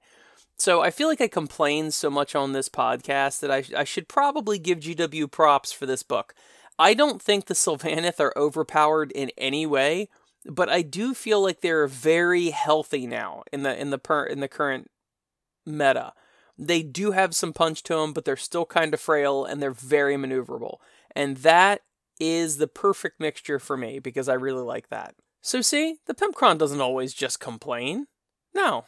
So 0.58 0.82
I 0.82 0.92
feel 0.92 1.08
like 1.08 1.22
I 1.22 1.30
complain 1.30 1.90
so 1.92 2.10
much 2.10 2.36
on 2.36 2.52
this 2.52 2.68
podcast 2.68 3.40
that 3.40 3.50
I, 3.50 3.64
I 3.78 3.86
should 3.86 4.10
probably 4.10 4.60
give 4.60 4.80
GW 4.80 5.32
props 5.32 5.72
for 5.72 5.86
this 5.86 6.04
book. 6.04 6.36
I 6.78 6.94
don't 6.94 7.22
think 7.22 7.46
the 7.46 7.54
Sylvaneth 7.54 8.20
are 8.20 8.34
overpowered 8.38 9.12
in 9.14 9.32
any 9.38 9.66
way, 9.66 10.10
but 10.50 10.70
I 10.70 10.82
do 10.82 11.14
feel 11.14 11.42
like 11.42 11.62
they're 11.62 11.88
very 11.88 12.50
healthy 12.50 13.08
now 13.08 13.44
in 13.52 13.64
the 13.64 13.80
in 13.80 13.90
the 13.90 13.98
per, 13.98 14.26
in 14.26 14.40
the 14.40 14.48
current 14.48 14.90
meta. 15.66 16.14
They 16.58 16.84
do 16.84 17.12
have 17.12 17.36
some 17.36 17.54
punch 17.54 17.84
to 17.84 17.96
them, 17.96 18.12
but 18.12 18.26
they're 18.26 18.36
still 18.36 18.66
kind 18.66 18.94
of 18.94 19.00
frail 19.00 19.46
and 19.46 19.62
they're 19.62 19.72
very 19.72 20.16
maneuverable. 20.16 20.78
And 21.16 21.38
that 21.38 21.82
is 22.20 22.58
the 22.58 22.68
perfect 22.68 23.20
mixture 23.20 23.60
for 23.60 23.78
me 23.78 24.00
because 24.00 24.28
I 24.28 24.34
really 24.34 24.64
like 24.64 24.90
that. 24.90 25.16
So 25.42 25.62
see, 25.62 25.98
the 26.06 26.14
Pimpcron 26.14 26.58
doesn't 26.58 26.82
always 26.82 27.14
just 27.14 27.40
complain. 27.40 28.08
No, 28.54 28.86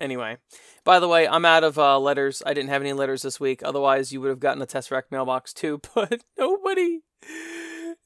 Anyway, 0.00 0.38
by 0.84 0.98
the 0.98 1.08
way, 1.08 1.28
I'm 1.28 1.44
out 1.44 1.64
of 1.64 1.78
uh, 1.78 1.98
letters. 1.98 2.42
I 2.46 2.54
didn't 2.54 2.70
have 2.70 2.82
any 2.82 2.92
letters 2.92 3.22
this 3.22 3.38
week. 3.38 3.62
Otherwise, 3.62 4.12
you 4.12 4.20
would 4.20 4.30
have 4.30 4.40
gotten 4.40 4.62
a 4.62 4.66
Tesseract 4.66 5.10
mailbox 5.10 5.52
too. 5.52 5.80
But 5.94 6.24
nobody, 6.38 7.00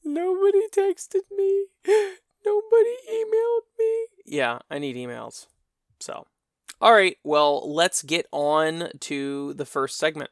nobody 0.07 0.61
texted 0.75 1.21
me. 1.35 1.65
Nobody 2.45 2.95
emailed 3.11 3.67
me. 3.77 4.07
Yeah, 4.25 4.59
I 4.69 4.79
need 4.79 4.95
emails. 4.95 5.47
So, 5.99 6.25
all 6.79 6.93
right. 6.93 7.17
Well, 7.23 7.73
let's 7.73 8.03
get 8.03 8.27
on 8.31 8.89
to 9.01 9.53
the 9.53 9.65
first 9.65 9.97
segment. 9.97 10.29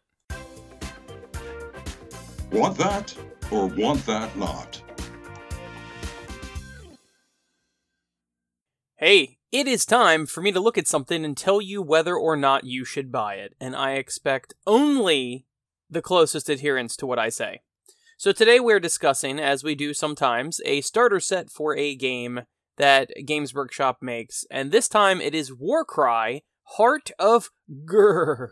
Want 2.52 2.78
that 2.78 3.16
or 3.52 3.68
want 3.68 4.06
that 4.06 4.38
not? 4.38 4.82
Hey, 8.98 9.40
it 9.52 9.68
is 9.68 9.86
time 9.86 10.26
for 10.26 10.42
me 10.42 10.54
to 10.54 10.60
look 10.60 10.78
at 10.78 10.88
something 10.88 11.26
and 11.26 11.36
tell 11.36 11.62
you 11.62 11.82
whether 11.82 12.16
or 12.16 12.38
not 12.38 12.64
you 12.64 12.86
should 12.86 13.12
buy 13.12 13.36
it, 13.36 13.54
and 13.60 13.76
I 13.76 13.94
expect 13.94 14.54
only 14.66 15.46
the 15.90 16.02
closest 16.02 16.50
adherence 16.50 16.96
to 16.98 17.06
what 17.06 17.20
I 17.20 17.30
say. 17.30 17.62
So 18.18 18.32
today 18.32 18.62
we're 18.62 18.80
discussing, 18.80 19.40
as 19.40 19.64
we 19.64 19.76
do 19.76 19.94
sometimes, 19.94 20.62
a 20.64 20.80
starter 20.82 21.20
set 21.20 21.50
for 21.50 21.76
a 21.76 21.96
game 21.96 22.42
that 22.78 23.12
Games 23.26 23.54
Workshop 23.54 23.98
makes, 24.02 24.46
and 24.50 24.72
this 24.72 24.88
time 24.88 25.20
it 25.20 25.36
is 25.36 25.54
Warcry 25.54 26.44
Heart 26.64 27.12
of 27.20 27.50
Ghur. 27.86 28.52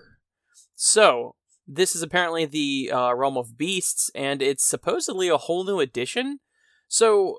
So, 0.75 1.35
this 1.65 1.95
is 1.95 2.01
apparently 2.01 2.45
the 2.45 2.91
uh, 2.93 3.13
Realm 3.13 3.37
of 3.37 3.57
Beasts, 3.57 4.11
and 4.13 4.41
it's 4.41 4.65
supposedly 4.65 5.29
a 5.29 5.37
whole 5.37 5.63
new 5.63 5.79
edition. 5.79 6.39
So, 6.89 7.37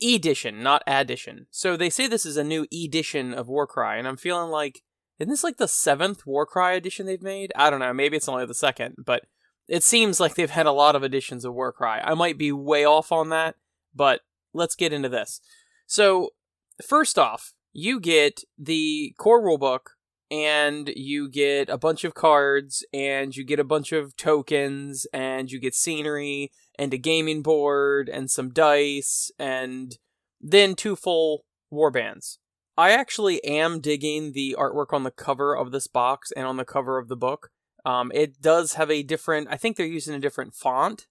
edition, 0.00 0.62
not 0.62 0.84
addition. 0.86 1.46
So 1.50 1.76
they 1.76 1.90
say 1.90 2.06
this 2.06 2.26
is 2.26 2.36
a 2.36 2.44
new 2.44 2.66
edition 2.72 3.34
of 3.34 3.48
Warcry, 3.48 3.98
and 3.98 4.06
I'm 4.06 4.16
feeling 4.16 4.50
like, 4.50 4.82
isn't 5.18 5.30
this 5.30 5.42
like 5.42 5.56
the 5.56 5.66
seventh 5.66 6.26
Warcry 6.26 6.76
edition 6.76 7.06
they've 7.06 7.20
made? 7.20 7.52
I 7.56 7.70
don't 7.70 7.80
know. 7.80 7.92
Maybe 7.92 8.16
it's 8.16 8.28
only 8.28 8.46
the 8.46 8.54
second, 8.54 8.96
but 9.04 9.24
it 9.68 9.82
seems 9.82 10.20
like 10.20 10.34
they've 10.34 10.50
had 10.50 10.66
a 10.66 10.72
lot 10.72 10.96
of 10.96 11.02
editions 11.02 11.44
of 11.44 11.54
Warcry. 11.54 12.00
I 12.02 12.14
might 12.14 12.38
be 12.38 12.52
way 12.52 12.84
off 12.84 13.12
on 13.12 13.30
that, 13.30 13.56
but 13.94 14.20
let's 14.52 14.74
get 14.74 14.92
into 14.92 15.08
this. 15.08 15.40
So, 15.86 16.30
first 16.84 17.18
off, 17.18 17.52
you 17.72 18.00
get 18.00 18.42
the 18.58 19.14
core 19.18 19.42
rulebook 19.42 19.90
and 20.30 20.90
you 20.96 21.28
get 21.28 21.68
a 21.68 21.78
bunch 21.78 22.04
of 22.04 22.14
cards 22.14 22.84
and 22.92 23.36
you 23.36 23.44
get 23.44 23.60
a 23.60 23.64
bunch 23.64 23.92
of 23.92 24.16
tokens 24.16 25.06
and 25.12 25.50
you 25.50 25.60
get 25.60 25.74
scenery 25.74 26.50
and 26.78 26.92
a 26.92 26.98
gaming 26.98 27.42
board 27.42 28.08
and 28.08 28.30
some 28.30 28.50
dice 28.50 29.30
and 29.38 29.98
then 30.40 30.74
two 30.74 30.96
full 30.96 31.44
warbands. 31.72 32.38
I 32.76 32.90
actually 32.90 33.42
am 33.44 33.80
digging 33.80 34.32
the 34.32 34.56
artwork 34.58 34.92
on 34.92 35.02
the 35.02 35.10
cover 35.10 35.56
of 35.56 35.70
this 35.70 35.86
box 35.86 36.30
and 36.32 36.46
on 36.46 36.56
the 36.56 36.64
cover 36.64 36.98
of 36.98 37.08
the 37.08 37.16
book. 37.16 37.50
Um, 37.86 38.10
it 38.14 38.42
does 38.42 38.74
have 38.74 38.90
a 38.90 39.02
different. 39.02 39.48
I 39.50 39.56
think 39.56 39.76
they're 39.76 39.86
using 39.86 40.14
a 40.14 40.20
different 40.20 40.54
font, 40.54 41.06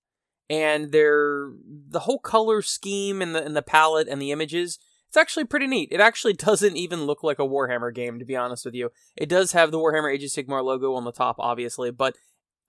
and 0.49 0.91
they're 0.91 1.49
the 1.89 2.01
whole 2.01 2.19
color 2.19 2.61
scheme 2.61 3.21
and 3.21 3.33
the 3.33 3.43
and 3.43 3.55
the 3.55 3.63
palette 3.63 4.07
and 4.07 4.21
the 4.21 4.31
images 4.31 4.77
it's 5.15 5.21
actually 5.21 5.45
pretty 5.45 5.67
neat. 5.67 5.89
It 5.93 6.01
actually 6.01 6.33
doesn't 6.49 6.75
even 6.75 7.05
look 7.05 7.23
like 7.23 7.39
a 7.39 7.47
Warhammer 7.47 7.93
game, 7.93 8.19
to 8.19 8.25
be 8.25 8.35
honest 8.35 8.65
with 8.65 8.73
you. 8.73 8.91
It 9.15 9.29
does 9.29 9.53
have 9.53 9.71
the 9.71 9.79
Warhammer 9.79 10.13
Age 10.13 10.25
of 10.25 10.29
Sigmar 10.29 10.61
logo 10.61 10.93
on 10.93 11.05
the 11.05 11.13
top, 11.13 11.37
obviously, 11.39 11.89
but 11.89 12.17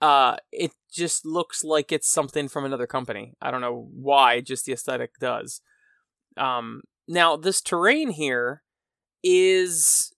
uh, 0.00 0.36
it 0.52 0.70
just 0.92 1.26
looks 1.26 1.64
like 1.64 1.90
it's 1.90 2.08
something 2.08 2.46
from 2.46 2.64
another 2.64 2.86
company. 2.86 3.34
I 3.42 3.50
don't 3.50 3.62
know 3.62 3.88
why, 3.92 4.40
just 4.40 4.64
the 4.64 4.72
aesthetic 4.72 5.18
does. 5.18 5.60
Um, 6.36 6.82
now, 7.08 7.36
this 7.36 7.60
terrain 7.60 8.10
here 8.10 8.62
is. 9.24 10.12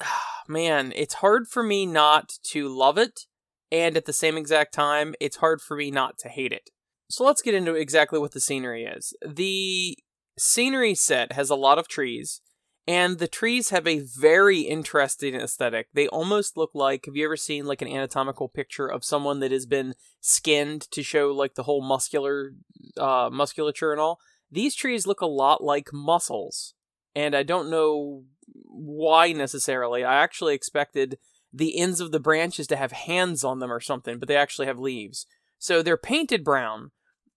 Man, 0.48 0.92
it's 0.96 1.14
hard 1.14 1.46
for 1.46 1.62
me 1.62 1.86
not 1.86 2.32
to 2.48 2.68
love 2.68 2.98
it, 2.98 3.26
and 3.72 3.96
at 3.96 4.04
the 4.04 4.12
same 4.12 4.36
exact 4.36 4.74
time, 4.74 5.14
it's 5.18 5.38
hard 5.38 5.62
for 5.62 5.76
me 5.76 5.90
not 5.90 6.18
to 6.18 6.28
hate 6.28 6.52
it. 6.52 6.68
So 7.08 7.24
let's 7.24 7.42
get 7.42 7.54
into 7.54 7.74
exactly 7.74 8.18
what 8.18 8.32
the 8.32 8.40
scenery 8.40 8.84
is. 8.84 9.14
The 9.26 9.96
scenery 10.38 10.94
set 10.94 11.32
has 11.32 11.48
a 11.48 11.56
lot 11.56 11.78
of 11.78 11.88
trees, 11.88 12.42
and 12.86 13.18
the 13.18 13.28
trees 13.28 13.70
have 13.70 13.86
a 13.86 14.00
very 14.00 14.60
interesting 14.60 15.34
aesthetic. 15.34 15.88
They 15.94 16.06
almost 16.08 16.56
look 16.56 16.70
like 16.74 17.06
have 17.06 17.16
you 17.16 17.24
ever 17.24 17.36
seen 17.36 17.64
like 17.64 17.80
an 17.80 17.88
anatomical 17.88 18.48
picture 18.48 18.86
of 18.86 19.04
someone 19.04 19.40
that 19.40 19.52
has 19.52 19.66
been 19.66 19.94
skinned 20.20 20.82
to 20.90 21.02
show 21.02 21.32
like 21.32 21.54
the 21.54 21.62
whole 21.62 21.82
muscular 21.82 22.52
uh, 22.98 23.30
musculature 23.32 23.92
and 23.92 24.00
all? 24.00 24.18
These 24.50 24.74
trees 24.74 25.06
look 25.06 25.22
a 25.22 25.26
lot 25.26 25.64
like 25.64 25.94
muscles, 25.94 26.74
and 27.14 27.34
I 27.34 27.42
don't 27.42 27.70
know 27.70 28.24
why 28.66 29.32
necessarily. 29.32 30.04
I 30.04 30.22
actually 30.22 30.54
expected 30.54 31.18
the 31.52 31.78
ends 31.78 32.00
of 32.00 32.12
the 32.12 32.20
branches 32.20 32.66
to 32.68 32.76
have 32.76 32.92
hands 32.92 33.44
on 33.44 33.58
them 33.58 33.72
or 33.72 33.80
something, 33.80 34.18
but 34.18 34.28
they 34.28 34.36
actually 34.36 34.66
have 34.66 34.78
leaves. 34.78 35.26
So 35.58 35.82
they're 35.82 35.96
painted 35.96 36.44
brown, 36.44 36.90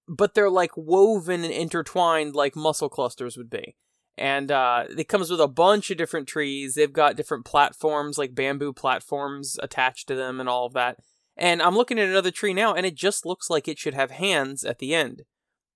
but 0.07 0.34
they're 0.34 0.50
like 0.50 0.72
woven 0.75 1.43
and 1.43 1.53
intertwined 1.53 2.36
like 2.36 2.55
muscle 2.55 2.89
clusters 2.89 3.38
would 3.38 3.50
be. 3.50 3.75
And 4.17 4.50
uh, 4.50 4.86
it 4.98 5.10
comes 5.10 5.29
with 5.29 5.41
a 5.41 5.48
bunch 5.48 5.91
of 5.91 5.98
different 5.98 6.27
trees. 6.27 6.75
They've 6.75 6.91
got 6.91 7.17
different 7.17 7.43
platforms, 7.43 8.17
like 8.17 8.34
bamboo 8.34 8.72
platforms 8.72 9.60
attached 9.62 10.07
to 10.07 10.15
them, 10.15 10.39
and 10.39 10.48
all 10.48 10.65
of 10.65 10.74
that. 10.74 10.98
And 11.36 11.62
I'm 11.62 11.75
looking 11.75 12.00
at 12.00 12.07
another 12.07 12.31
tree 12.31 12.53
now, 12.53 12.74
and 12.74 12.86
it 12.86 12.95
just 12.95 13.25
looks 13.25 13.50
like 13.50 13.67
it 13.67 13.77
should 13.77 13.93
have 13.93 14.12
hands 14.12 14.63
at 14.63 14.79
the 14.79 14.95
end. 14.95 15.24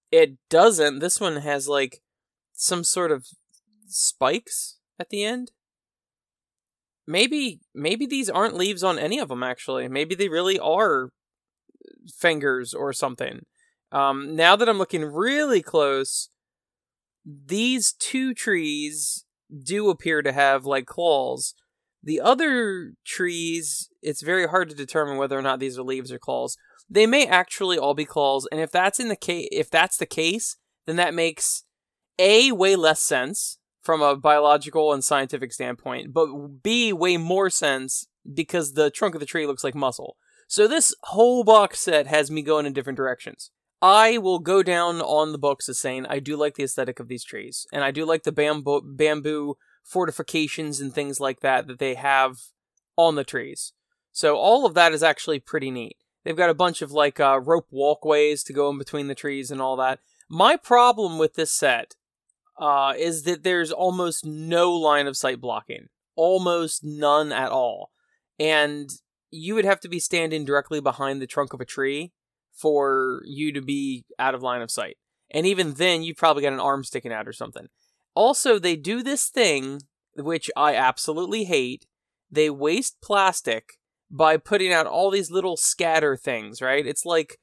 It 0.10 0.38
doesn't. 0.50 1.00
This 1.00 1.20
one 1.20 1.38
has 1.38 1.68
like 1.68 2.02
some 2.54 2.86
sort 2.86 3.12
of 3.12 3.28
spikes 3.88 4.78
at 4.98 5.10
the 5.10 5.24
end. 5.24 5.52
Maybe 7.10 7.60
maybe 7.74 8.06
these 8.06 8.30
aren't 8.30 8.56
leaves 8.56 8.84
on 8.84 9.00
any 9.00 9.18
of 9.18 9.30
them 9.30 9.42
actually. 9.42 9.88
Maybe 9.88 10.14
they 10.14 10.30
really 10.30 10.60
are 10.60 11.10
fingers 12.16 12.76
or 12.76 12.94
something. 12.94 13.48
Um, 13.92 14.36
now 14.36 14.56
that 14.56 14.70
I'm 14.70 14.78
looking 14.78 15.04
really 15.04 15.64
close, 15.64 16.30
these 17.26 17.94
two 17.94 18.36
trees 18.36 19.26
do 19.64 19.90
appear 19.90 20.22
to 20.22 20.32
have 20.32 20.68
like 20.68 20.86
claws. 20.86 21.56
The 22.04 22.22
other 22.22 22.94
trees, 23.04 23.90
it's 24.04 24.22
very 24.22 24.48
hard 24.48 24.70
to 24.70 24.76
determine 24.76 25.18
whether 25.18 25.38
or 25.38 25.42
not 25.42 25.60
these 25.60 25.80
are 25.80 25.84
leaves 25.84 26.12
or 26.12 26.20
claws. 26.20 26.58
They 26.88 27.08
may 27.08 27.26
actually 27.26 27.80
all 27.80 27.96
be 27.96 28.06
claws, 28.06 28.48
and 28.52 28.62
if 28.62 28.70
that's 28.70 29.00
in 29.00 29.08
the 29.08 29.16
case, 29.16 29.50
if 29.52 29.72
that's 29.72 29.98
the 29.98 30.06
case, 30.06 30.58
then 30.86 30.96
that 30.98 31.16
makes 31.16 31.64
a 32.20 32.52
way 32.52 32.76
less 32.76 33.02
sense 33.02 33.59
from 33.90 34.04
a 34.04 34.16
biological 34.16 34.94
and 34.94 35.04
scientific 35.04 35.52
standpoint, 35.52 36.14
but 36.14 36.28
b 36.62 36.94
way 36.94 37.18
more 37.18 37.50
sense 37.50 38.06
because 38.32 38.74
the 38.74 38.92
trunk 38.92 39.16
of 39.16 39.20
the 39.20 39.26
tree 39.26 39.48
looks 39.48 39.64
like 39.64 39.74
muscle. 39.74 40.16
So 40.48 40.68
this 40.68 40.94
whole 41.06 41.44
box 41.44 41.80
set 41.80 42.06
has 42.06 42.30
me 42.30 42.44
going 42.44 42.68
in 42.68 42.74
different 42.74 42.98
directions. 42.98 43.50
I 43.82 44.20
will 44.20 44.38
go 44.38 44.62
down 44.62 45.02
on 45.02 45.32
the 45.32 45.40
books 45.40 45.68
as 45.68 45.80
saying 45.80 46.06
I 46.06 46.20
do 46.20 46.38
like 46.38 46.54
the 46.54 46.66
aesthetic 46.66 47.00
of 47.00 47.08
these 47.08 47.24
trees, 47.24 47.66
and 47.74 47.84
I 47.84 47.90
do 47.90 48.06
like 48.06 48.22
the 48.22 48.32
bamboo 48.32 48.82
bamboo 48.86 49.56
fortifications 49.84 50.80
and 50.80 50.94
things 50.94 51.20
like 51.20 51.40
that 51.40 51.66
that 51.66 51.80
they 51.80 51.96
have 51.96 52.38
on 52.96 53.16
the 53.16 53.24
trees. 53.24 53.74
So 54.12 54.36
all 54.36 54.68
of 54.68 54.76
that 54.76 54.94
is 54.94 55.02
actually 55.02 55.40
pretty 55.40 55.72
neat. 55.72 55.98
They've 56.24 56.38
got 56.38 56.52
a 56.52 56.54
bunch 56.54 56.84
of 56.84 56.92
like 56.92 57.20
uh, 57.20 57.40
rope 57.40 57.70
walkways 57.72 58.44
to 58.44 58.54
go 58.54 58.70
in 58.70 58.78
between 58.78 59.08
the 59.08 59.16
trees 59.16 59.50
and 59.50 59.60
all 59.60 59.78
that. 59.78 59.98
My 60.30 60.58
problem 60.58 61.18
with 61.18 61.34
this 61.34 61.52
set 61.52 61.96
uh, 62.60 62.94
is 62.98 63.24
that 63.24 63.44
there's 63.44 63.72
almost 63.72 64.26
no 64.26 64.72
line 64.74 65.08
of 65.08 65.18
sight 65.18 65.40
blocking, 65.40 65.88
almost 66.16 66.84
none 66.84 67.32
at 67.32 67.52
all, 67.52 67.92
and 68.38 68.90
you 69.32 69.56
would 69.56 69.66
have 69.66 69.80
to 69.80 69.90
be 69.90 70.00
standing 70.00 70.46
directly 70.46 70.80
behind 70.80 71.22
the 71.22 71.28
trunk 71.28 71.54
of 71.54 71.62
a 71.62 71.66
tree 71.66 72.12
for 72.54 73.22
you 73.26 73.52
to 73.54 73.62
be 73.62 74.06
out 74.18 74.36
of 74.36 74.44
line 74.44 74.62
of 74.62 74.72
sight. 74.72 74.98
And 75.32 75.46
even 75.46 75.76
then, 75.76 76.04
you've 76.04 76.18
probably 76.18 76.44
got 76.44 76.54
an 76.54 76.60
arm 76.60 76.84
sticking 76.84 77.14
out 77.14 77.28
or 77.28 77.34
something. 77.34 77.68
Also, 78.16 78.60
they 78.60 78.76
do 78.76 79.04
this 79.04 79.30
thing, 79.30 79.82
which 80.16 80.50
I 80.58 80.76
absolutely 80.76 81.46
hate. 81.46 81.86
They 82.30 82.50
waste 82.50 83.02
plastic 83.02 83.78
by 84.12 84.38
putting 84.38 84.74
out 84.74 84.88
all 84.88 85.12
these 85.12 85.32
little 85.32 85.56
scatter 85.56 86.18
things, 86.18 86.62
right? 86.62 86.86
It's 86.86 87.06
like 87.06 87.38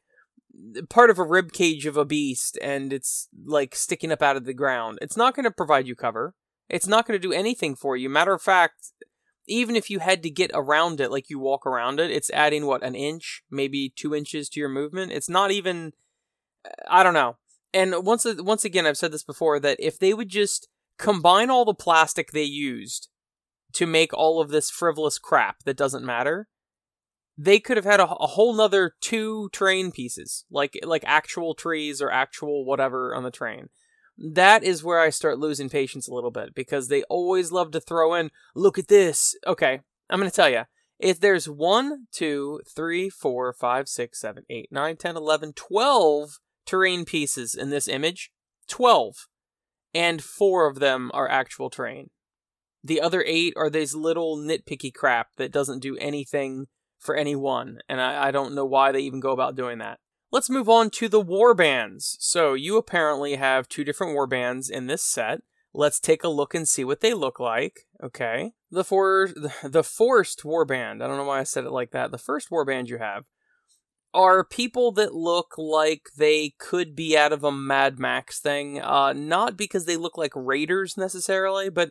part 0.88 1.10
of 1.10 1.18
a 1.18 1.24
rib 1.24 1.52
cage 1.52 1.86
of 1.86 1.96
a 1.96 2.04
beast 2.04 2.58
and 2.62 2.92
it's 2.92 3.28
like 3.44 3.74
sticking 3.74 4.12
up 4.12 4.22
out 4.22 4.36
of 4.36 4.44
the 4.44 4.54
ground. 4.54 4.98
It's 5.02 5.16
not 5.16 5.34
going 5.34 5.44
to 5.44 5.50
provide 5.50 5.86
you 5.86 5.94
cover. 5.94 6.34
It's 6.68 6.86
not 6.86 7.06
going 7.06 7.20
to 7.20 7.28
do 7.28 7.32
anything 7.32 7.76
for 7.76 7.96
you. 7.96 8.08
Matter 8.08 8.34
of 8.34 8.42
fact, 8.42 8.92
even 9.46 9.76
if 9.76 9.90
you 9.90 10.00
had 10.00 10.22
to 10.22 10.30
get 10.30 10.50
around 10.54 11.00
it, 11.00 11.10
like 11.10 11.30
you 11.30 11.38
walk 11.38 11.66
around 11.66 12.00
it, 12.00 12.10
it's 12.10 12.30
adding 12.30 12.66
what, 12.66 12.82
an 12.82 12.94
inch, 12.94 13.42
maybe 13.50 13.92
two 13.94 14.14
inches 14.14 14.48
to 14.48 14.60
your 14.60 14.68
movement. 14.68 15.12
It's 15.12 15.28
not 15.28 15.50
even, 15.50 15.92
I 16.88 17.02
don't 17.02 17.14
know. 17.14 17.36
And 17.72 18.04
once, 18.04 18.26
once 18.38 18.64
again, 18.64 18.86
I've 18.86 18.96
said 18.96 19.12
this 19.12 19.24
before 19.24 19.60
that 19.60 19.76
if 19.78 19.98
they 19.98 20.14
would 20.14 20.28
just 20.28 20.68
combine 20.98 21.50
all 21.50 21.64
the 21.64 21.74
plastic 21.74 22.32
they 22.32 22.42
used 22.42 23.08
to 23.74 23.86
make 23.86 24.12
all 24.14 24.40
of 24.40 24.50
this 24.50 24.70
frivolous 24.70 25.18
crap 25.18 25.62
that 25.64 25.76
doesn't 25.76 26.04
matter, 26.04 26.48
they 27.38 27.60
could 27.60 27.76
have 27.76 27.84
had 27.84 28.00
a, 28.00 28.08
a 28.08 28.26
whole 28.26 28.54
nother 28.54 28.94
two 29.00 29.48
train 29.52 29.92
pieces, 29.92 30.44
like 30.50 30.78
like 30.82 31.04
actual 31.06 31.54
trees 31.54 32.00
or 32.00 32.10
actual 32.10 32.64
whatever 32.64 33.14
on 33.14 33.22
the 33.22 33.30
train. 33.30 33.68
That 34.18 34.64
is 34.64 34.82
where 34.82 35.00
I 35.00 35.10
start 35.10 35.38
losing 35.38 35.68
patience 35.68 36.08
a 36.08 36.14
little 36.14 36.30
bit 36.30 36.54
because 36.54 36.88
they 36.88 37.02
always 37.04 37.52
love 37.52 37.70
to 37.72 37.80
throw 37.80 38.14
in, 38.14 38.30
look 38.54 38.78
at 38.78 38.88
this. 38.88 39.36
Okay, 39.46 39.80
I'm 40.08 40.18
going 40.18 40.30
to 40.30 40.34
tell 40.34 40.50
you. 40.50 40.62
If 40.98 41.20
there's 41.20 41.46
one, 41.46 42.06
two, 42.10 42.62
three, 42.74 43.10
four, 43.10 43.52
five, 43.52 43.86
six, 43.86 44.18
seven, 44.18 44.44
eight, 44.48 44.68
nine, 44.72 44.96
ten, 44.96 45.14
eleven, 45.14 45.52
twelve 45.52 46.38
terrain 46.66 47.04
pieces 47.04 47.54
in 47.54 47.70
this 47.70 47.88
image, 47.88 48.30
12. 48.68 49.28
And 49.94 50.22
four 50.22 50.68
of 50.68 50.80
them 50.80 51.10
are 51.14 51.28
actual 51.28 51.70
terrain. 51.70 52.10
The 52.84 53.00
other 53.00 53.24
eight 53.26 53.54
are 53.56 53.70
these 53.70 53.94
little 53.94 54.36
nitpicky 54.36 54.92
crap 54.92 55.28
that 55.36 55.52
doesn't 55.52 55.80
do 55.80 55.96
anything 55.96 56.66
for 57.06 57.14
anyone, 57.14 57.78
and 57.88 58.00
I, 58.00 58.28
I 58.28 58.30
don't 58.30 58.54
know 58.54 58.66
why 58.66 58.92
they 58.92 59.00
even 59.00 59.20
go 59.20 59.30
about 59.30 59.56
doing 59.56 59.78
that. 59.78 60.00
Let's 60.30 60.50
move 60.50 60.68
on 60.68 60.90
to 60.90 61.08
the 61.08 61.20
war 61.20 61.54
bands. 61.54 62.16
So 62.20 62.54
you 62.54 62.76
apparently 62.76 63.36
have 63.36 63.68
two 63.68 63.84
different 63.84 64.12
war 64.12 64.26
bands 64.26 64.68
in 64.68 64.86
this 64.86 65.02
set. 65.02 65.40
Let's 65.72 66.00
take 66.00 66.24
a 66.24 66.28
look 66.28 66.54
and 66.54 66.68
see 66.68 66.84
what 66.84 67.00
they 67.00 67.14
look 67.14 67.38
like. 67.38 67.86
Okay. 68.02 68.52
The 68.70 68.82
for 68.82 69.30
the 69.62 69.84
forced 69.84 70.42
warband. 70.42 71.02
I 71.02 71.06
don't 71.06 71.16
know 71.16 71.24
why 71.24 71.40
I 71.40 71.44
said 71.44 71.64
it 71.64 71.70
like 71.70 71.92
that. 71.92 72.10
The 72.10 72.18
first 72.18 72.50
warband 72.50 72.88
you 72.88 72.98
have 72.98 73.24
are 74.12 74.42
people 74.42 74.92
that 74.92 75.14
look 75.14 75.54
like 75.58 76.08
they 76.16 76.54
could 76.58 76.96
be 76.96 77.16
out 77.16 77.32
of 77.32 77.44
a 77.44 77.52
Mad 77.52 77.98
Max 77.98 78.40
thing. 78.40 78.80
Uh, 78.80 79.12
not 79.12 79.56
because 79.56 79.84
they 79.84 79.96
look 79.96 80.16
like 80.16 80.32
raiders 80.34 80.96
necessarily, 80.96 81.68
but 81.68 81.90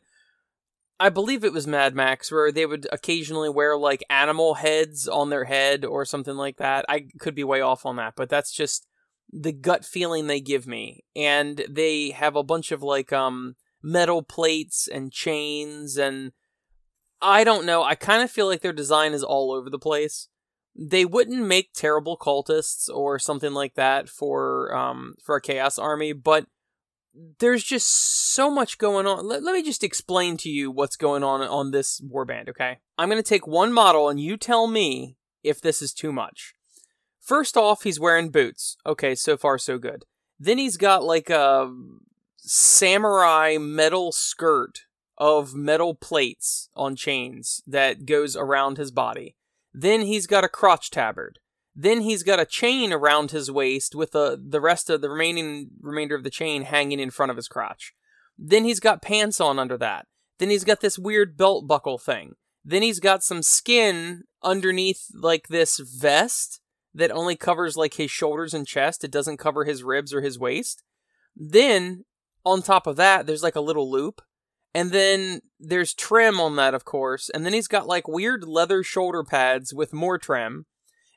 I 0.99 1.09
believe 1.09 1.43
it 1.43 1.53
was 1.53 1.67
Mad 1.67 1.93
Max 1.93 2.31
where 2.31 2.51
they 2.51 2.65
would 2.65 2.87
occasionally 2.91 3.49
wear 3.49 3.77
like 3.77 4.03
animal 4.09 4.55
heads 4.55 5.07
on 5.07 5.29
their 5.29 5.43
head 5.43 5.83
or 5.83 6.05
something 6.05 6.35
like 6.35 6.57
that. 6.57 6.85
I 6.87 7.07
could 7.19 7.35
be 7.35 7.43
way 7.43 7.61
off 7.61 7.85
on 7.85 7.97
that, 7.97 8.13
but 8.15 8.29
that's 8.29 8.53
just 8.53 8.87
the 9.31 9.51
gut 9.51 9.83
feeling 9.83 10.27
they 10.27 10.39
give 10.39 10.67
me. 10.67 11.03
And 11.15 11.65
they 11.69 12.11
have 12.11 12.35
a 12.35 12.43
bunch 12.43 12.71
of 12.71 12.81
like 12.81 13.11
um 13.11 13.55
metal 13.83 14.23
plates 14.23 14.87
and 14.87 15.11
chains 15.11 15.97
and 15.97 16.31
I 17.21 17.43
don't 17.43 17.65
know. 17.65 17.83
I 17.83 17.95
kind 17.95 18.23
of 18.23 18.31
feel 18.31 18.47
like 18.47 18.61
their 18.61 18.73
design 18.73 19.13
is 19.13 19.23
all 19.23 19.51
over 19.51 19.69
the 19.69 19.79
place. 19.79 20.29
They 20.77 21.05
wouldn't 21.05 21.45
make 21.45 21.73
terrible 21.73 22.17
cultists 22.17 22.89
or 22.89 23.19
something 23.19 23.53
like 23.53 23.75
that 23.75 24.07
for 24.07 24.73
um 24.73 25.15
for 25.21 25.35
a 25.35 25.41
chaos 25.41 25.77
army, 25.77 26.13
but 26.13 26.47
there's 27.39 27.63
just 27.63 27.87
so 28.33 28.49
much 28.49 28.77
going 28.77 29.05
on. 29.05 29.27
Let, 29.27 29.43
let 29.43 29.53
me 29.53 29.63
just 29.63 29.83
explain 29.83 30.37
to 30.37 30.49
you 30.49 30.71
what's 30.71 30.95
going 30.95 31.23
on 31.23 31.41
on 31.41 31.71
this 31.71 32.01
warband, 32.01 32.49
okay? 32.49 32.79
I'm 32.97 33.09
going 33.09 33.21
to 33.21 33.27
take 33.27 33.47
one 33.47 33.71
model 33.71 34.09
and 34.09 34.19
you 34.19 34.37
tell 34.37 34.67
me 34.67 35.17
if 35.43 35.61
this 35.61 35.81
is 35.81 35.93
too 35.93 36.11
much. 36.11 36.53
First 37.21 37.57
off, 37.57 37.83
he's 37.83 37.99
wearing 37.99 38.29
boots. 38.29 38.77
Okay, 38.85 39.15
so 39.15 39.37
far 39.37 39.57
so 39.57 39.77
good. 39.77 40.03
Then 40.39 40.57
he's 40.57 40.77
got 40.77 41.03
like 41.03 41.29
a 41.29 41.73
samurai 42.37 43.57
metal 43.59 44.11
skirt 44.11 44.81
of 45.17 45.55
metal 45.55 45.95
plates 45.95 46.69
on 46.75 46.95
chains 46.95 47.61
that 47.65 48.05
goes 48.05 48.35
around 48.35 48.77
his 48.77 48.91
body. 48.91 49.35
Then 49.73 50.01
he's 50.01 50.27
got 50.27 50.43
a 50.43 50.49
crotch 50.49 50.91
tabard. 50.91 51.39
Then 51.75 52.01
he's 52.01 52.23
got 52.23 52.39
a 52.39 52.45
chain 52.45 52.93
around 52.93 53.31
his 53.31 53.51
waist 53.51 53.95
with 53.95 54.11
the 54.11 54.41
the 54.41 54.61
rest 54.61 54.89
of 54.89 55.01
the 55.01 55.09
remaining 55.09 55.71
remainder 55.81 56.15
of 56.15 56.23
the 56.23 56.29
chain 56.29 56.63
hanging 56.63 56.99
in 56.99 57.11
front 57.11 57.31
of 57.31 57.35
his 57.35 57.49
crotch. 57.49 57.93
Then 58.37 58.63
he's 58.63 58.79
got 58.79 59.01
pants 59.01 59.41
on 59.41 59.59
under 59.59 59.77
that. 59.77 60.07
Then 60.39 60.49
he's 60.49 60.63
got 60.63 60.81
this 60.81 60.97
weird 60.97 61.37
belt 61.37 61.67
buckle 61.67 61.97
thing. 61.97 62.35
Then 62.63 62.81
he's 62.81 62.99
got 62.99 63.23
some 63.23 63.43
skin 63.43 64.23
underneath 64.41 65.07
like 65.13 65.49
this 65.49 65.79
vest 65.79 66.61
that 66.93 67.11
only 67.11 67.35
covers 67.35 67.75
like 67.75 67.95
his 67.95 68.09
shoulders 68.09 68.53
and 68.53 68.65
chest. 68.65 69.03
It 69.03 69.11
doesn't 69.11 69.37
cover 69.37 69.65
his 69.65 69.83
ribs 69.83 70.13
or 70.13 70.21
his 70.21 70.39
waist. 70.39 70.81
Then 71.35 72.05
on 72.45 72.61
top 72.61 72.87
of 72.87 72.95
that, 72.95 73.27
there's 73.27 73.43
like 73.43 73.55
a 73.55 73.61
little 73.61 73.91
loop. 73.91 74.21
And 74.73 74.91
then 74.91 75.41
there's 75.59 75.93
trim 75.93 76.39
on 76.39 76.55
that, 76.55 76.73
of 76.73 76.85
course. 76.85 77.29
And 77.29 77.45
then 77.45 77.53
he's 77.53 77.67
got 77.67 77.87
like 77.87 78.07
weird 78.07 78.45
leather 78.45 78.81
shoulder 78.83 79.23
pads 79.23 79.73
with 79.73 79.93
more 79.93 80.17
trim 80.17 80.65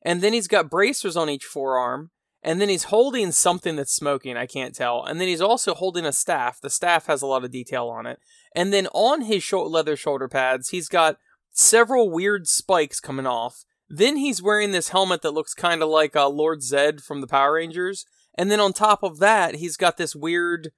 and 0.03 0.21
then 0.21 0.33
he's 0.33 0.49
got 0.49 0.71
bracers 0.71 1.17
on 1.17 1.31
each 1.31 1.45
forearm, 1.45 2.11
and 2.43 2.61
then 2.61 2.69
he's 2.69 2.85
holding 2.85 3.33
something 3.33 3.77
that's 3.77 3.93
smoking, 3.93 4.37
I 4.37 4.47
can't 4.47 4.75
tell. 4.75 5.05
And 5.05 5.21
then 5.21 5.29
he's 5.29 5.41
also 5.41 5.75
holding 5.75 6.05
a 6.05 6.13
staff. 6.13 6.61
The 6.61 6.71
staff 6.71 7.07
has 7.07 7.21
a 7.21 7.27
lot 7.27 7.45
of 7.45 7.51
detail 7.51 7.89
on 7.89 8.07
it. 8.07 8.21
And 8.55 8.73
then 8.73 8.87
on 8.93 9.23
his 9.23 9.43
sh- 9.43 9.55
leather 9.55 9.97
shoulder 9.97 10.29
pads, 10.29 10.71
he's 10.71 10.89
got 10.89 11.19
several 11.51 12.11
weird 12.11 12.47
spikes 12.47 13.01
coming 13.01 13.27
off. 13.27 13.65
Then 13.89 14.17
he's 14.17 14.43
wearing 14.43 14.71
this 14.71 14.91
helmet 14.91 15.23
that 15.23 15.33
looks 15.35 15.55
kind 15.55 15.83
of 15.83 15.89
like 15.89 16.15
uh, 16.15 16.29
Lord 16.29 16.61
Zedd 16.61 17.03
from 17.03 17.21
the 17.21 17.27
Power 17.27 17.55
Rangers. 17.55 18.07
And 18.37 18.51
then 18.51 18.61
on 18.61 18.73
top 18.73 19.03
of 19.03 19.19
that, 19.19 19.57
he's 19.57 19.77
got 19.77 19.97
this 19.97 20.15
weird 20.15 20.71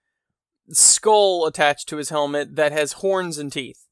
skull 0.70 1.44
attached 1.46 1.88
to 1.88 1.96
his 1.96 2.08
helmet 2.08 2.56
that 2.56 2.72
has 2.72 2.94
horns 2.94 3.36
and 3.36 3.52
teeth. 3.52 3.86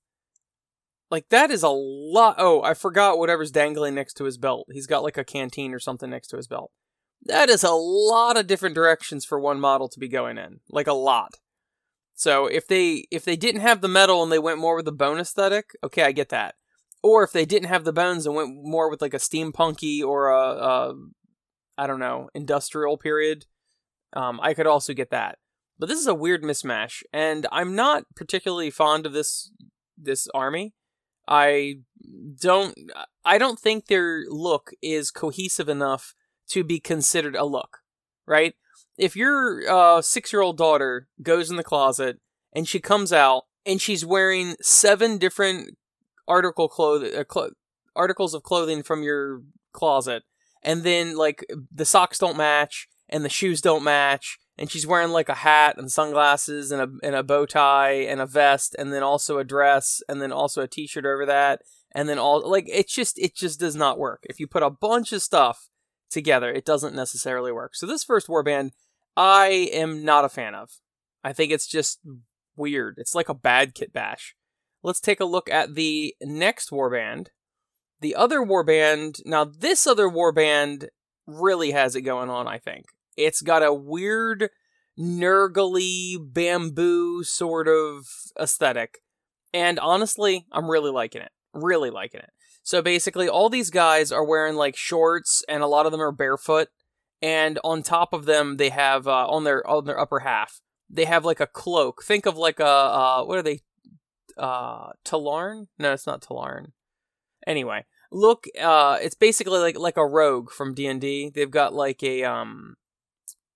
Like 1.11 1.29
that 1.31 1.51
is 1.51 1.62
a 1.62 1.71
lot. 1.71 2.37
Oh, 2.38 2.62
I 2.62 2.75
forgot 2.75 3.18
whatever's 3.18 3.51
dangling 3.51 3.94
next 3.94 4.14
to 4.14 4.25
his 4.25 4.37
belt. 4.37 4.68
He's 4.71 4.87
got 4.87 5.03
like 5.03 5.16
a 5.16 5.25
canteen 5.25 5.73
or 5.73 5.79
something 5.79 6.11
next 6.11 6.29
to 6.29 6.37
his 6.37 6.47
belt. 6.47 6.71
That 7.25 7.49
is 7.49 7.64
a 7.64 7.73
lot 7.73 8.37
of 8.37 8.47
different 8.47 8.75
directions 8.75 9.25
for 9.25 9.40
one 9.40 9.59
model 9.59 9.88
to 9.88 9.99
be 9.99 10.09
going 10.09 10.38
in. 10.38 10.61
Like 10.71 10.87
a 10.87 10.92
lot. 10.92 11.35
So 12.14 12.47
if 12.47 12.66
they 12.66 13.07
if 13.11 13.25
they 13.25 13.37
didn't 13.37 13.61
have 13.62 13.81
the 13.81 13.88
metal 13.88 14.23
and 14.23 14.31
they 14.31 14.38
went 14.38 14.59
more 14.59 14.77
with 14.77 14.85
the 14.85 14.92
bone 14.92 15.18
aesthetic, 15.18 15.71
okay, 15.83 16.03
I 16.03 16.12
get 16.12 16.29
that. 16.31 16.57
Or 17.03 17.23
if 17.23 17.33
they 17.33 17.44
didn't 17.44 17.68
have 17.68 17.85
the 17.85 17.92
bones 17.92 18.27
and 18.27 18.35
went 18.35 18.51
more 18.55 18.90
with 18.90 19.01
like 19.01 19.14
a 19.14 19.18
steampunky 19.18 20.03
or 20.03 20.29
a, 20.29 20.40
a 20.40 20.94
I 21.79 21.87
don't 21.87 22.01
know 22.01 22.29
industrial 22.35 22.99
period, 22.99 23.47
um, 24.14 24.40
I 24.42 24.53
could 24.53 24.66
also 24.66 24.92
get 24.92 25.11
that. 25.11 25.38
But 25.79 25.88
this 25.88 26.01
is 26.01 26.09
a 26.09 26.14
weird 26.14 26.42
mismatch, 26.42 27.03
and 27.12 27.47
I'm 27.53 27.77
not 27.77 28.03
particularly 28.16 28.71
fond 28.71 29.07
of 29.07 29.12
this 29.12 29.53
this 29.97 30.27
army. 30.35 30.75
I 31.29 31.81
don't 32.41 32.75
I 33.25 33.37
don't 33.37 33.59
think 33.59 33.87
their 33.87 34.25
look 34.29 34.71
is 34.83 35.11
cohesive 35.11 35.69
enough 35.69 36.14
to 36.49 36.64
be 36.64 36.81
considered 36.81 37.37
a 37.37 37.45
look, 37.45 37.79
right? 38.27 38.55
If 38.97 39.14
your 39.14 39.62
uh, 39.71 40.03
six-year-old 40.03 40.57
daughter 40.57 41.09
goes 41.23 41.51
in 41.51 41.57
the 41.57 41.62
closet 41.62 42.19
and 42.55 42.67
she 42.67 42.81
comes 42.81 43.12
out 43.12 43.45
and 43.67 43.81
she's 43.81 44.05
wearing 44.05 44.57
seven 44.62 45.19
different 45.19 45.77
article 46.27 46.69
clothing 46.69 47.14
uh, 47.14 47.25
clo- 47.25 47.51
articles 47.95 48.33
of 48.33 48.43
clothing 48.43 48.83
from 48.83 49.03
your 49.03 49.43
closet, 49.73 50.23
and 50.62 50.83
then 50.83 51.14
like 51.14 51.45
the 51.73 51.85
socks 51.85 52.19
don't 52.19 52.37
match 52.37 52.88
and 53.09 53.25
the 53.25 53.29
shoes 53.29 53.61
don't 53.61 53.85
match 53.85 54.38
and 54.59 54.71
she's 54.71 54.87
wearing 54.87 55.11
like 55.11 55.29
a 55.29 55.35
hat 55.35 55.77
and 55.79 55.90
sunglasses 55.90 56.73
and 56.73 56.83
a 56.83 57.07
and 57.07 57.14
a 57.14 57.23
bow 57.23 57.47
tie 57.47 57.92
and 57.92 58.21
a 58.21 58.27
vest 58.27 58.75
and 58.79 58.92
then 58.92 59.03
also 59.03 59.38
a 59.38 59.44
dress 59.44 60.03
and 60.09 60.21
then 60.21 60.33
also 60.33 60.62
a 60.62 60.68
t-shirt 60.68 61.07
over 61.07 61.25
that 61.25 61.62
and 61.92 62.09
then 62.09 62.18
all 62.18 62.49
like 62.49 62.68
it 62.68 62.88
just 62.88 63.18
it 63.18 63.35
just 63.35 63.59
does 63.61 63.77
not 63.77 63.99
work. 63.99 64.25
If 64.25 64.40
you 64.40 64.47
put 64.47 64.62
a 64.62 64.71
bunch 64.71 65.12
of 65.12 65.23
stuff 65.23 65.68
together, 66.11 66.51
it 66.53 66.64
doesn't 66.64 66.94
necessarily 66.94 67.53
work. 67.53 67.75
So 67.75 67.87
this 67.87 68.05
first 68.05 68.29
warband, 68.29 68.71
I 69.16 69.68
am 69.73 70.05
not 70.05 70.25
a 70.25 70.29
fan 70.29 70.55
of. 70.55 70.71
I 71.25 71.33
think 71.33 71.53
it's 71.53 71.66
just 71.66 72.01
weird. 72.57 72.97
It's 72.99 73.14
like 73.14 73.29
a 73.29 73.35
bad 73.35 73.75
kit 73.75 73.92
bash. 73.92 74.35
Let's 74.83 75.01
take 75.01 75.21
a 75.21 75.25
look 75.25 75.51
at 75.51 75.75
the 75.75 76.14
next 76.23 76.71
warband. 76.71 77.29
The 78.01 78.14
other 78.14 78.40
warband, 78.40 79.21
now 79.27 79.44
this 79.44 79.87
other 79.87 80.09
warband 80.09 80.87
really 81.27 81.73
has 81.73 81.97
it 81.97 82.03
going 82.03 82.31
on, 82.31 82.47
I 82.47 82.59
think. 82.59 82.87
It's 83.18 83.42
got 83.42 83.62
a 83.62 83.74
weird 83.74 84.50
Nurgly 84.98 86.16
bamboo 86.20 87.22
sort 87.22 87.68
of 87.68 88.07
aesthetic. 88.40 88.98
And 89.54 89.78
honestly, 89.78 90.46
I'm 90.50 90.70
really 90.70 90.90
liking 90.90 91.22
it. 91.22 91.31
Really 91.54 91.90
liking 91.90 92.20
it. 92.20 92.31
So 92.62 92.83
basically, 92.83 93.28
all 93.28 93.48
these 93.48 93.70
guys 93.70 94.12
are 94.12 94.24
wearing 94.24 94.57
like 94.57 94.76
shorts, 94.76 95.44
and 95.48 95.62
a 95.62 95.66
lot 95.68 95.87
of 95.87 95.92
them 95.92 96.02
are 96.02 96.12
barefoot. 96.12 96.68
And 97.22 97.59
on 97.64 97.83
top 97.83 98.12
of 98.12 98.26
them, 98.26 98.57
they 98.57 98.68
have 98.68 99.07
uh, 99.07 99.26
on 99.26 99.44
their 99.44 99.66
on 99.66 99.85
their 99.85 99.98
upper 99.98 100.20
half, 100.20 100.61
they 100.90 101.04
have 101.04 101.24
like 101.24 101.40
a 101.40 101.46
cloak. 101.46 102.02
Think 102.02 102.26
of 102.26 102.37
like 102.37 102.61
a 102.61 102.66
uh, 102.66 103.24
what 103.24 103.38
are 103.38 103.42
they? 103.42 103.61
Uh, 104.37 104.90
Tallarn? 105.04 105.66
No, 105.78 105.92
it's 105.92 106.07
not 106.07 106.22
Tallarn. 106.22 106.72
Anyway, 107.46 107.87
look. 108.12 108.44
Uh, 108.61 108.98
it's 109.00 109.14
basically 109.14 109.59
like 109.61 109.78
like 109.78 109.96
a 109.96 110.07
rogue 110.07 110.50
from 110.50 110.74
D 110.74 110.87
and 110.87 111.00
D. 111.00 111.31
They've 111.35 111.50
got 111.50 111.72
like 111.72 112.02
a 112.02 112.24
um 112.24 112.76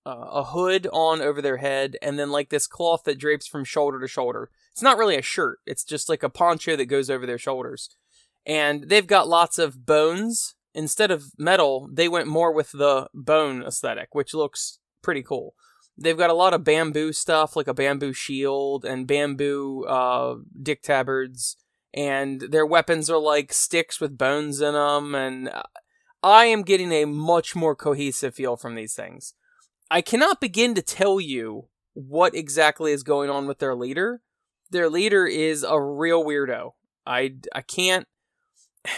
uh, 0.05 0.27
a 0.31 0.43
hood 0.43 0.87
on 0.91 1.21
over 1.21 1.41
their 1.41 1.57
head, 1.57 1.97
and 2.01 2.19
then 2.19 2.29
like 2.29 2.49
this 2.49 2.67
cloth 2.67 3.03
that 3.05 3.19
drapes 3.19 3.47
from 3.47 3.63
shoulder 3.63 3.99
to 3.99 4.07
shoulder. 4.07 4.49
It's 4.71 4.81
not 4.81 4.97
really 4.97 5.15
a 5.15 5.21
shirt. 5.21 5.59
It's 5.65 5.83
just 5.83 6.09
like 6.09 6.23
a 6.23 6.29
poncho 6.29 6.75
that 6.75 6.85
goes 6.85 7.09
over 7.09 7.25
their 7.25 7.37
shoulders. 7.37 7.95
And 8.45 8.89
they've 8.89 9.07
got 9.07 9.27
lots 9.27 9.57
of 9.57 9.85
bones. 9.85 10.55
Instead 10.75 11.11
of 11.11 11.31
metal, 11.37 11.87
they 11.91 12.07
went 12.07 12.27
more 12.27 12.51
with 12.51 12.71
the 12.71 13.07
bone 13.13 13.63
aesthetic, 13.63 14.15
which 14.15 14.33
looks 14.33 14.79
pretty 15.03 15.21
cool. 15.21 15.53
They've 15.95 16.17
got 16.17 16.31
a 16.31 16.35
lot 16.35 16.53
of 16.53 16.63
bamboo 16.63 17.13
stuff, 17.13 17.55
like 17.55 17.67
a 17.67 17.73
bamboo 17.73 18.13
shield 18.13 18.83
and 18.83 19.05
bamboo 19.05 19.85
uh, 19.85 20.37
dick 20.59 20.81
tabards, 20.81 21.55
and 21.93 22.41
their 22.41 22.65
weapons 22.65 23.09
are 23.09 23.19
like 23.19 23.53
sticks 23.53 24.01
with 24.01 24.17
bones 24.17 24.59
in 24.59 24.73
them. 24.73 25.13
And 25.13 25.51
I 26.23 26.45
am 26.45 26.63
getting 26.63 26.91
a 26.91 27.05
much 27.05 27.55
more 27.55 27.75
cohesive 27.75 28.33
feel 28.33 28.57
from 28.57 28.73
these 28.73 28.95
things. 28.95 29.35
I 29.93 30.01
cannot 30.01 30.41
begin 30.41 30.73
to 30.73 30.81
tell 30.81 31.21
you 31.21 31.67
what 31.93 32.33
exactly 32.33 32.91
is 32.91 33.03
going 33.03 33.29
on 33.29 33.45
with 33.45 33.59
their 33.59 33.75
leader. 33.75 34.21
Their 34.71 34.89
leader 34.89 35.27
is 35.27 35.61
a 35.61 35.79
real 35.79 36.25
weirdo. 36.25 36.71
I, 37.05 37.35
I 37.53 37.61
can't. 37.61 38.07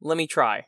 Let 0.00 0.18
me 0.18 0.26
try. 0.26 0.66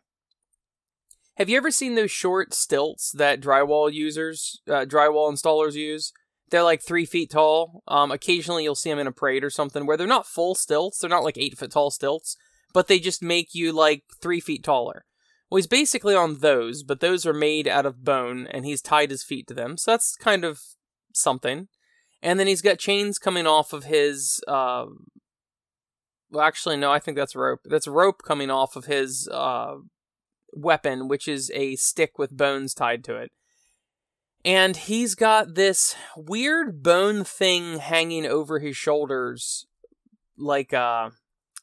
Have 1.39 1.49
you 1.49 1.57
ever 1.57 1.73
seen 1.73 1.97
those 1.97 2.13
short 2.13 2.55
stilts 2.55 3.11
that 3.11 3.41
drywall 3.41 3.93
users, 3.93 4.61
uh, 4.69 4.85
drywall 4.85 5.33
installers 5.33 5.75
use? 5.75 6.13
They're 6.51 6.63
like 6.63 6.81
three 6.81 7.05
feet 7.05 7.31
tall. 7.31 7.83
Um, 7.89 8.13
occasionally 8.13 8.63
you'll 8.63 8.77
see 8.77 8.91
them 8.91 9.01
in 9.01 9.09
a 9.09 9.13
parade 9.13 9.43
or 9.43 9.51
something 9.51 9.87
where 9.87 9.97
they're 9.97 10.07
not 10.07 10.29
full 10.29 10.55
stilts. 10.55 10.99
They're 11.01 11.11
not 11.11 11.25
like 11.25 11.37
eight 11.37 11.59
foot 11.59 11.73
tall 11.73 11.91
stilts, 11.91 12.37
but 12.73 12.87
they 12.87 13.01
just 13.01 13.25
make 13.25 13.57
you 13.57 13.73
like 13.73 14.05
three 14.23 14.39
feet 14.39 14.63
taller. 14.63 15.05
Well, 15.55 15.59
he's 15.59 15.69
basically 15.69 16.17
on 16.17 16.41
those, 16.41 16.83
but 16.83 16.99
those 16.99 17.25
are 17.25 17.33
made 17.33 17.69
out 17.69 17.87
of 17.87 18.03
bone, 18.03 18.49
and 18.51 18.67
he's 18.67 18.83
tied 18.83 19.13
his 19.13 19.23
feet 19.23 19.47
to 19.47 19.55
them. 19.55 19.77
So 19.77 19.93
that's 19.93 20.17
kind 20.17 20.45
of 20.45 20.61
something. 21.13 21.69
And 22.21 22.41
then 22.41 22.49
he's 22.49 22.61
got 22.61 22.81
chains 22.81 23.21
coming 23.21 23.47
off 23.47 23.73
of 23.73 23.85
his. 23.85 24.43
Uh, 24.49 24.87
well, 26.29 26.45
actually, 26.45 26.77
no, 26.77 26.91
I 26.91 26.99
think 26.99 27.17
that's 27.17 27.37
rope. 27.37 27.61
That's 27.67 27.87
rope 27.87 28.23
coming 28.25 28.51
off 28.51 28.75
of 28.75 28.87
his 28.87 29.29
uh, 29.31 29.77
weapon, 30.53 31.07
which 31.07 31.29
is 31.29 31.53
a 31.55 31.77
stick 31.77 32.19
with 32.19 32.37
bones 32.37 32.75
tied 32.75 33.05
to 33.05 33.15
it. 33.15 33.31
And 34.45 34.77
he's 34.77 35.15
got 35.15 35.55
this 35.55 35.95
weird 36.17 36.83
bone 36.83 37.23
thing 37.23 37.79
hanging 37.79 38.27
over 38.27 38.59
his 38.59 38.77
shoulders, 38.77 39.67
like 40.37 40.73
a 40.73 41.13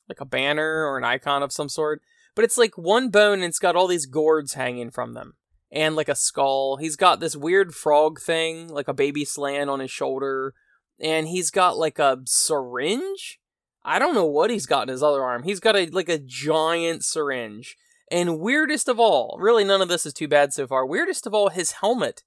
like 0.08 0.22
a 0.22 0.26
banner 0.26 0.86
or 0.86 0.98
an 0.98 1.04
icon 1.04 1.44
of 1.44 1.52
some 1.52 1.68
sort. 1.68 2.02
But 2.36 2.46
it's 2.46 2.58
like 2.58 2.78
one 2.78 3.10
bone 3.10 3.36
and 3.36 3.44
it's 3.44 3.60
got 3.60 3.76
all 3.76 3.88
these 3.88 4.06
gourds 4.06 4.54
hanging 4.54 4.92
from 4.92 5.14
them. 5.14 5.34
And 5.72 5.96
like 5.96 6.10
a 6.10 6.16
skull. 6.16 6.78
He's 6.78 6.96
got 6.96 7.20
this 7.20 7.36
weird 7.36 7.74
frog 7.74 8.20
thing, 8.20 8.68
like 8.68 8.88
a 8.88 8.94
baby 8.94 9.24
Slann 9.24 9.70
on 9.70 9.80
his 9.80 9.92
shoulder. 9.92 10.54
And 11.00 11.28
he's 11.28 11.50
got 11.50 11.78
like 11.78 11.98
a 11.98 12.20
syringe? 12.26 13.40
I 13.84 13.98
don't 13.98 14.14
know 14.14 14.26
what 14.26 14.50
he's 14.50 14.66
got 14.66 14.84
in 14.84 14.90
his 14.90 15.02
other 15.02 15.24
arm. 15.24 15.44
He's 15.44 15.60
got 15.60 15.76
a 15.76 15.88
like 15.88 16.10
a 16.10 16.20
giant 16.20 17.04
syringe. 17.04 17.78
And 18.12 18.40
weirdest 18.40 18.90
of 18.90 19.00
all, 19.00 19.38
really 19.40 19.64
none 19.64 19.82
of 19.82 19.88
this 19.88 20.06
is 20.06 20.14
too 20.14 20.28
bad 20.28 20.54
so 20.54 20.68
far. 20.68 20.86
Weirdest 20.86 21.26
of 21.26 21.34
all, 21.34 21.50
his 21.50 21.72
helmet 21.74 22.24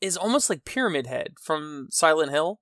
is 0.00 0.16
almost 0.16 0.50
like 0.50 0.64
Pyramid 0.64 1.06
Head 1.06 1.34
from 1.40 1.86
Silent 1.90 2.32
Hill. 2.32 2.60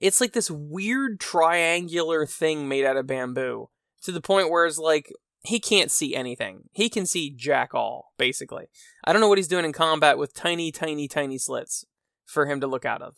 It's 0.00 0.20
like 0.20 0.32
this 0.32 0.50
weird 0.50 1.18
triangular 1.18 2.26
thing 2.26 2.68
made 2.68 2.84
out 2.84 2.96
of 2.96 3.06
bamboo 3.06 3.68
to 4.02 4.12
the 4.12 4.20
point 4.20 4.50
where 4.50 4.66
it's 4.66 4.78
like 4.78 5.12
he 5.42 5.58
can't 5.58 5.90
see 5.90 6.14
anything. 6.14 6.68
He 6.72 6.88
can 6.88 7.06
see 7.06 7.30
jack 7.30 7.74
all, 7.74 8.12
basically. 8.18 8.66
I 9.04 9.12
don't 9.12 9.20
know 9.20 9.28
what 9.28 9.38
he's 9.38 9.48
doing 9.48 9.64
in 9.64 9.72
combat 9.72 10.18
with 10.18 10.34
tiny, 10.34 10.70
tiny, 10.70 11.08
tiny 11.08 11.38
slits 11.38 11.84
for 12.26 12.46
him 12.46 12.60
to 12.60 12.66
look 12.66 12.84
out 12.84 13.02
of. 13.02 13.16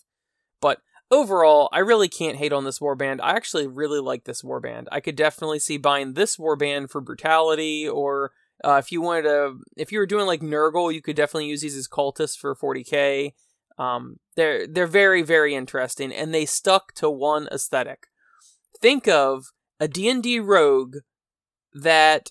But 0.61 0.79
overall, 1.11 1.69
I 1.73 1.81
really 1.81 2.09
can't 2.09 2.37
hate 2.37 2.53
on 2.53 2.65
this 2.65 2.79
warband. 2.79 3.19
I 3.23 3.33
actually 3.33 3.67
really 3.67 4.01
like 4.01 4.25
this 4.25 4.43
warband. 4.43 4.87
I 4.93 5.01
could 5.01 5.17
definitely 5.17 5.59
see 5.59 5.77
buying 5.79 6.15
this 6.15 6.37
warband 6.37 6.91
for 6.91 7.01
brutality 7.01 7.89
or 7.89 8.33
uh, 8.65 8.77
if 8.77 8.93
you 8.93 9.03
wanted 9.03 9.23
to, 9.23 9.57
if 9.77 9.91
you 9.91 9.99
were 9.99 10.07
doing 10.07 10.27
like 10.27 10.41
Nurgle, 10.41 10.95
you 10.95 11.03
could 11.03 11.17
definitely 11.17 11.49
use 11.49 11.63
these 11.63 11.77
as 11.77 11.89
cultists 11.89 12.39
for 12.39 12.55
40k. 12.55 13.33
Um, 13.79 14.19
they're 14.37 14.67
they're 14.67 14.87
very 14.87 15.23
very 15.23 15.55
interesting, 15.55 16.13
and 16.13 16.33
they 16.33 16.45
stuck 16.45 16.93
to 16.95 17.11
one 17.11 17.49
aesthetic. 17.51 18.07
Think 18.81 19.09
of 19.09 19.47
a 19.81 19.89
D 19.89 20.09
and 20.09 20.23
D 20.23 20.39
rogue 20.39 20.99
that 21.75 22.31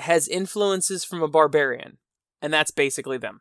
has 0.00 0.28
influences 0.28 1.04
from 1.04 1.22
a 1.22 1.28
barbarian, 1.28 1.98
and 2.40 2.52
that's 2.52 2.70
basically 2.70 3.18
them. 3.18 3.40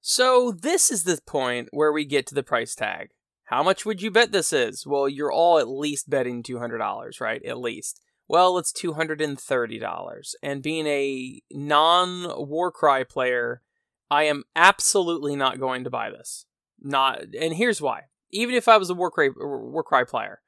So 0.00 0.52
this 0.52 0.90
is 0.90 1.04
the 1.04 1.18
point 1.26 1.68
where 1.70 1.92
we 1.92 2.04
get 2.04 2.26
to 2.26 2.34
the 2.34 2.42
price 2.42 2.74
tag. 2.74 3.08
How 3.44 3.62
much 3.62 3.86
would 3.86 4.02
you 4.02 4.10
bet 4.10 4.32
this 4.32 4.52
is? 4.52 4.86
Well, 4.86 5.08
you're 5.08 5.32
all 5.32 5.58
at 5.58 5.68
least 5.68 6.10
betting 6.10 6.42
$200, 6.42 7.20
right? 7.20 7.44
At 7.44 7.58
least. 7.58 8.00
Well, 8.26 8.58
it's 8.58 8.72
$230. 8.72 10.34
And 10.42 10.62
being 10.62 10.86
a 10.86 11.42
non 11.50 12.48
Warcry 12.48 13.04
player, 13.04 13.62
I 14.10 14.24
am 14.24 14.44
absolutely 14.56 15.36
not 15.36 15.60
going 15.60 15.84
to 15.84 15.90
buy 15.90 16.10
this. 16.10 16.46
Not 16.80 17.20
and 17.38 17.54
here's 17.54 17.80
why. 17.80 18.02
Even 18.30 18.54
if 18.54 18.68
I 18.68 18.76
was 18.76 18.90
a 18.90 18.94
Warcry 18.94 19.30
Warcry 19.36 20.06
player, 20.06 20.40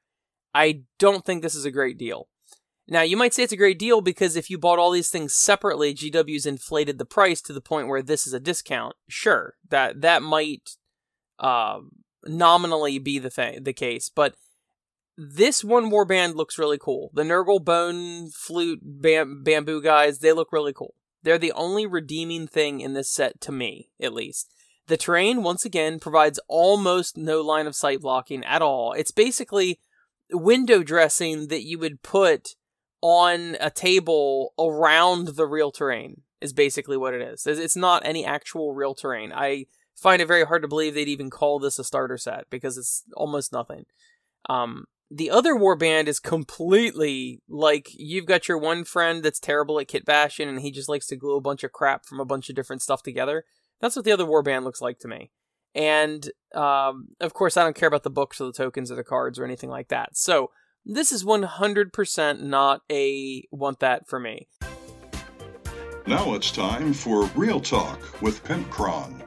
I 0.53 0.83
don't 0.99 1.25
think 1.25 1.41
this 1.41 1.55
is 1.55 1.65
a 1.65 1.71
great 1.71 1.97
deal. 1.97 2.27
Now, 2.89 3.01
you 3.01 3.17
might 3.17 3.33
say 3.33 3.43
it's 3.43 3.53
a 3.53 3.57
great 3.57 3.79
deal 3.79 3.99
because 3.99 4.35
if 4.35 4.49
you 4.49 4.57
bought 4.57 4.79
all 4.79 4.91
these 4.91 5.09
things 5.09 5.33
separately, 5.33 5.93
GW's 5.93 6.45
inflated 6.45 6.97
the 6.97 7.05
price 7.05 7.41
to 7.41 7.53
the 7.53 7.61
point 7.61 7.89
where 7.89 8.01
this 8.01 8.25
is 8.25 8.33
a 8.33 8.39
discount. 8.39 8.95
Sure, 9.09 9.55
that 9.69 10.01
that 10.01 10.23
might 10.23 10.77
uh, 11.39 11.79
nominally 12.25 12.97
be 12.97 13.19
the 13.19 13.29
thing, 13.29 13.63
the 13.63 13.73
case, 13.73 14.09
but 14.09 14.35
this 15.17 15.63
one 15.63 15.89
warband 15.89 16.35
looks 16.35 16.59
really 16.59 16.77
cool. 16.77 17.09
The 17.13 17.23
Nurgle 17.23 17.63
Bone 17.63 18.29
Flute 18.29 18.79
bam- 18.83 19.43
Bamboo 19.43 19.81
guys, 19.81 20.19
they 20.19 20.31
look 20.31 20.51
really 20.51 20.73
cool. 20.73 20.93
They're 21.23 21.39
the 21.39 21.53
only 21.53 21.85
redeeming 21.85 22.47
thing 22.47 22.79
in 22.79 22.93
this 22.93 23.11
set 23.11 23.41
to 23.41 23.51
me, 23.51 23.89
at 23.99 24.13
least. 24.13 24.53
The 24.85 24.95
terrain, 24.95 25.43
once 25.43 25.65
again, 25.65 25.99
provides 25.99 26.39
almost 26.47 27.17
no 27.17 27.41
line 27.41 27.67
of 27.67 27.75
sight 27.75 27.99
blocking 27.99 28.45
at 28.45 28.61
all. 28.61 28.93
It's 28.93 29.11
basically 29.11 29.79
window 30.31 30.83
dressing 30.83 31.47
that 31.47 31.63
you 31.63 31.79
would 31.79 32.03
put 32.03 32.55
on 33.07 33.55
a 33.61 33.69
table 33.69 34.53
around 34.59 35.29
the 35.29 35.45
real 35.45 35.71
terrain, 35.71 36.23
is 36.41 36.51
basically 36.51 36.97
what 36.97 37.13
it 37.13 37.21
is. 37.21 37.47
It's 37.47 37.75
not 37.75 38.05
any 38.05 38.25
actual 38.25 38.73
real 38.73 38.93
terrain. 38.93 39.31
I 39.33 39.67
find 39.95 40.21
it 40.21 40.27
very 40.27 40.45
hard 40.45 40.61
to 40.61 40.67
believe 40.67 40.93
they'd 40.93 41.07
even 41.07 41.29
call 41.29 41.59
this 41.59 41.79
a 41.79 41.83
starter 41.83 42.17
set 42.17 42.49
because 42.49 42.77
it's 42.77 43.03
almost 43.15 43.53
nothing. 43.53 43.85
Um, 44.49 44.85
the 45.09 45.31
other 45.31 45.53
warband 45.53 46.07
is 46.07 46.19
completely 46.19 47.41
like 47.47 47.89
you've 47.93 48.25
got 48.25 48.49
your 48.49 48.57
one 48.57 48.83
friend 48.83 49.23
that's 49.23 49.39
terrible 49.39 49.79
at 49.79 49.87
kit 49.87 50.05
bashing 50.05 50.49
and 50.49 50.59
he 50.59 50.69
just 50.69 50.89
likes 50.89 51.07
to 51.07 51.15
glue 51.15 51.37
a 51.37 51.41
bunch 51.41 51.63
of 51.63 51.71
crap 51.71 52.05
from 52.05 52.19
a 52.19 52.25
bunch 52.25 52.49
of 52.49 52.55
different 52.55 52.81
stuff 52.81 53.03
together. 53.03 53.45
That's 53.79 53.95
what 53.95 54.03
the 54.03 54.11
other 54.11 54.25
warband 54.25 54.63
looks 54.63 54.81
like 54.81 54.99
to 54.99 55.07
me. 55.07 55.31
And 55.73 56.29
um, 56.53 57.09
of 57.21 57.33
course, 57.33 57.55
I 57.55 57.63
don't 57.63 57.75
care 57.75 57.87
about 57.87 58.03
the 58.03 58.09
books 58.09 58.41
or 58.41 58.45
the 58.45 58.53
tokens 58.53 58.91
or 58.91 58.95
the 58.95 59.03
cards 59.03 59.39
or 59.39 59.45
anything 59.45 59.69
like 59.69 59.87
that. 59.89 60.17
So 60.17 60.51
this 60.87 61.11
is 61.11 61.23
100% 61.23 62.41
not 62.41 62.81
a 62.91 63.43
want 63.51 63.79
that 63.79 64.07
for 64.07 64.19
me. 64.19 64.47
Now 66.05 66.33
it's 66.33 66.51
time 66.51 66.93
for 66.93 67.25
Real 67.35 67.59
Talk 67.59 68.21
with 68.21 68.43
Pimpcron. 68.43 69.23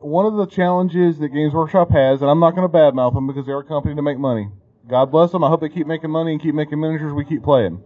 one 0.00 0.24
of 0.24 0.36
the 0.36 0.46
challenges 0.46 1.18
that 1.18 1.28
Games 1.30 1.52
Workshop 1.52 1.90
has, 1.90 2.22
and 2.22 2.30
I'm 2.30 2.38
not 2.38 2.54
going 2.54 2.70
to 2.70 2.72
badmouth 2.72 3.14
them 3.14 3.26
because 3.26 3.46
they're 3.46 3.58
a 3.58 3.64
company 3.64 3.96
to 3.96 4.02
make 4.02 4.16
money. 4.16 4.48
God 4.88 5.10
bless 5.10 5.32
them. 5.32 5.42
I 5.42 5.48
hope 5.48 5.60
they 5.60 5.68
keep 5.68 5.88
making 5.88 6.10
money 6.10 6.32
and 6.32 6.40
keep 6.40 6.54
making 6.54 6.80
miniatures 6.80 7.12
we 7.12 7.24
keep 7.24 7.42
playing. 7.42 7.82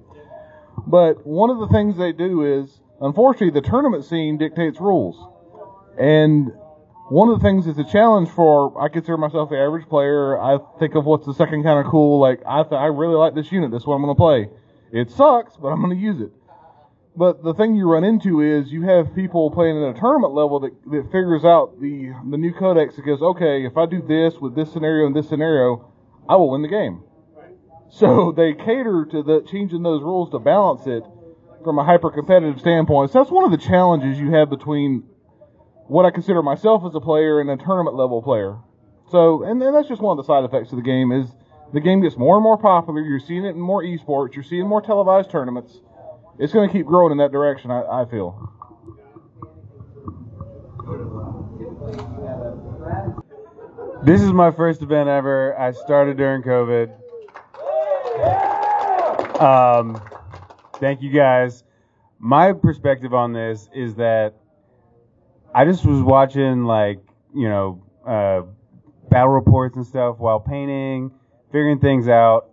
But 0.86 1.26
one 1.26 1.48
of 1.48 1.58
the 1.58 1.68
things 1.68 1.96
they 1.96 2.12
do 2.12 2.42
is 2.42 2.82
Unfortunately, 3.02 3.50
the 3.50 3.68
tournament 3.68 4.04
scene 4.04 4.38
dictates 4.38 4.80
rules. 4.80 5.18
And 5.98 6.52
one 7.12 7.28
of 7.28 7.38
the 7.38 7.44
things 7.44 7.66
that's 7.66 7.78
a 7.78 7.84
challenge 7.84 8.30
for, 8.30 8.72
I 8.82 8.88
consider 8.88 9.18
myself 9.18 9.50
the 9.50 9.58
average 9.58 9.86
player. 9.86 10.40
I 10.40 10.56
think 10.78 10.94
of 10.94 11.04
what's 11.04 11.26
the 11.26 11.34
second 11.34 11.62
kind 11.62 11.78
of 11.78 11.90
cool. 11.90 12.18
Like, 12.18 12.40
I, 12.46 12.62
th- 12.62 12.72
I 12.72 12.86
really 12.86 13.16
like 13.16 13.34
this 13.34 13.52
unit. 13.52 13.70
This 13.70 13.82
is 13.82 13.86
what 13.86 13.96
I'm 13.96 14.02
going 14.02 14.16
to 14.16 14.18
play. 14.18 14.48
It 14.98 15.10
sucks, 15.10 15.54
but 15.58 15.68
I'm 15.68 15.82
going 15.82 15.94
to 15.94 16.02
use 16.02 16.22
it. 16.22 16.32
But 17.14 17.44
the 17.44 17.52
thing 17.52 17.74
you 17.74 17.86
run 17.86 18.02
into 18.02 18.40
is 18.40 18.72
you 18.72 18.84
have 18.84 19.14
people 19.14 19.50
playing 19.50 19.76
at 19.84 19.94
a 19.94 20.00
tournament 20.00 20.32
level 20.32 20.60
that, 20.60 20.72
that 20.90 21.04
figures 21.12 21.44
out 21.44 21.78
the, 21.82 22.14
the 22.30 22.38
new 22.38 22.54
codex 22.54 22.96
that 22.96 23.02
goes, 23.02 23.20
okay, 23.20 23.66
if 23.66 23.76
I 23.76 23.84
do 23.84 24.00
this 24.00 24.40
with 24.40 24.54
this 24.54 24.72
scenario 24.72 25.06
and 25.06 25.14
this 25.14 25.28
scenario, 25.28 25.92
I 26.30 26.36
will 26.36 26.50
win 26.50 26.62
the 26.62 26.68
game. 26.68 27.02
So 27.90 28.32
they 28.36 28.54
cater 28.54 29.04
to 29.10 29.22
the 29.22 29.44
changing 29.50 29.82
those 29.82 30.02
rules 30.02 30.30
to 30.30 30.38
balance 30.38 30.86
it 30.86 31.04
from 31.62 31.78
a 31.78 31.84
hyper 31.84 32.10
competitive 32.10 32.58
standpoint. 32.58 33.10
So 33.10 33.18
that's 33.18 33.30
one 33.30 33.44
of 33.44 33.50
the 33.50 33.58
challenges 33.58 34.18
you 34.18 34.30
have 34.32 34.48
between 34.48 35.04
what 35.92 36.06
I 36.06 36.10
consider 36.10 36.42
myself 36.42 36.84
as 36.86 36.94
a 36.94 37.00
player 37.00 37.38
and 37.38 37.50
a 37.50 37.56
tournament 37.58 37.94
level 37.96 38.22
player. 38.22 38.56
So, 39.10 39.42
and, 39.42 39.60
that's 39.60 39.88
just 39.88 40.00
one 40.00 40.18
of 40.18 40.24
the 40.24 40.26
side 40.26 40.42
effects 40.42 40.72
of 40.72 40.76
the 40.76 40.82
game 40.82 41.12
is 41.12 41.26
the 41.74 41.80
game 41.80 42.00
gets 42.00 42.16
more 42.16 42.36
and 42.36 42.42
more 42.42 42.56
popular. 42.56 43.02
You're 43.02 43.20
seeing 43.20 43.44
it 43.44 43.50
in 43.50 43.60
more 43.60 43.82
esports. 43.82 44.34
You're 44.34 44.42
seeing 44.42 44.66
more 44.66 44.80
televised 44.80 45.30
tournaments. 45.30 45.80
It's 46.38 46.50
going 46.50 46.66
to 46.66 46.72
keep 46.72 46.86
growing 46.86 47.12
in 47.12 47.18
that 47.18 47.30
direction. 47.30 47.70
I, 47.70 47.82
I 47.82 48.04
feel. 48.06 48.48
This 54.02 54.22
is 54.22 54.32
my 54.32 54.50
first 54.50 54.80
event 54.80 55.10
ever. 55.10 55.54
I 55.58 55.72
started 55.72 56.16
during 56.16 56.42
COVID. 56.42 56.90
Um, 59.42 60.00
thank 60.76 61.02
you 61.02 61.10
guys. 61.10 61.64
My 62.18 62.54
perspective 62.54 63.12
on 63.12 63.34
this 63.34 63.68
is 63.74 63.96
that 63.96 64.41
I 65.54 65.64
just 65.64 65.84
was 65.84 66.00
watching 66.00 66.64
like 66.64 67.00
you 67.34 67.48
know 67.48 67.82
uh, 68.06 68.42
battle 69.08 69.30
reports 69.30 69.76
and 69.76 69.86
stuff 69.86 70.18
while 70.18 70.40
painting, 70.40 71.10
figuring 71.48 71.78
things 71.78 72.08
out. 72.08 72.48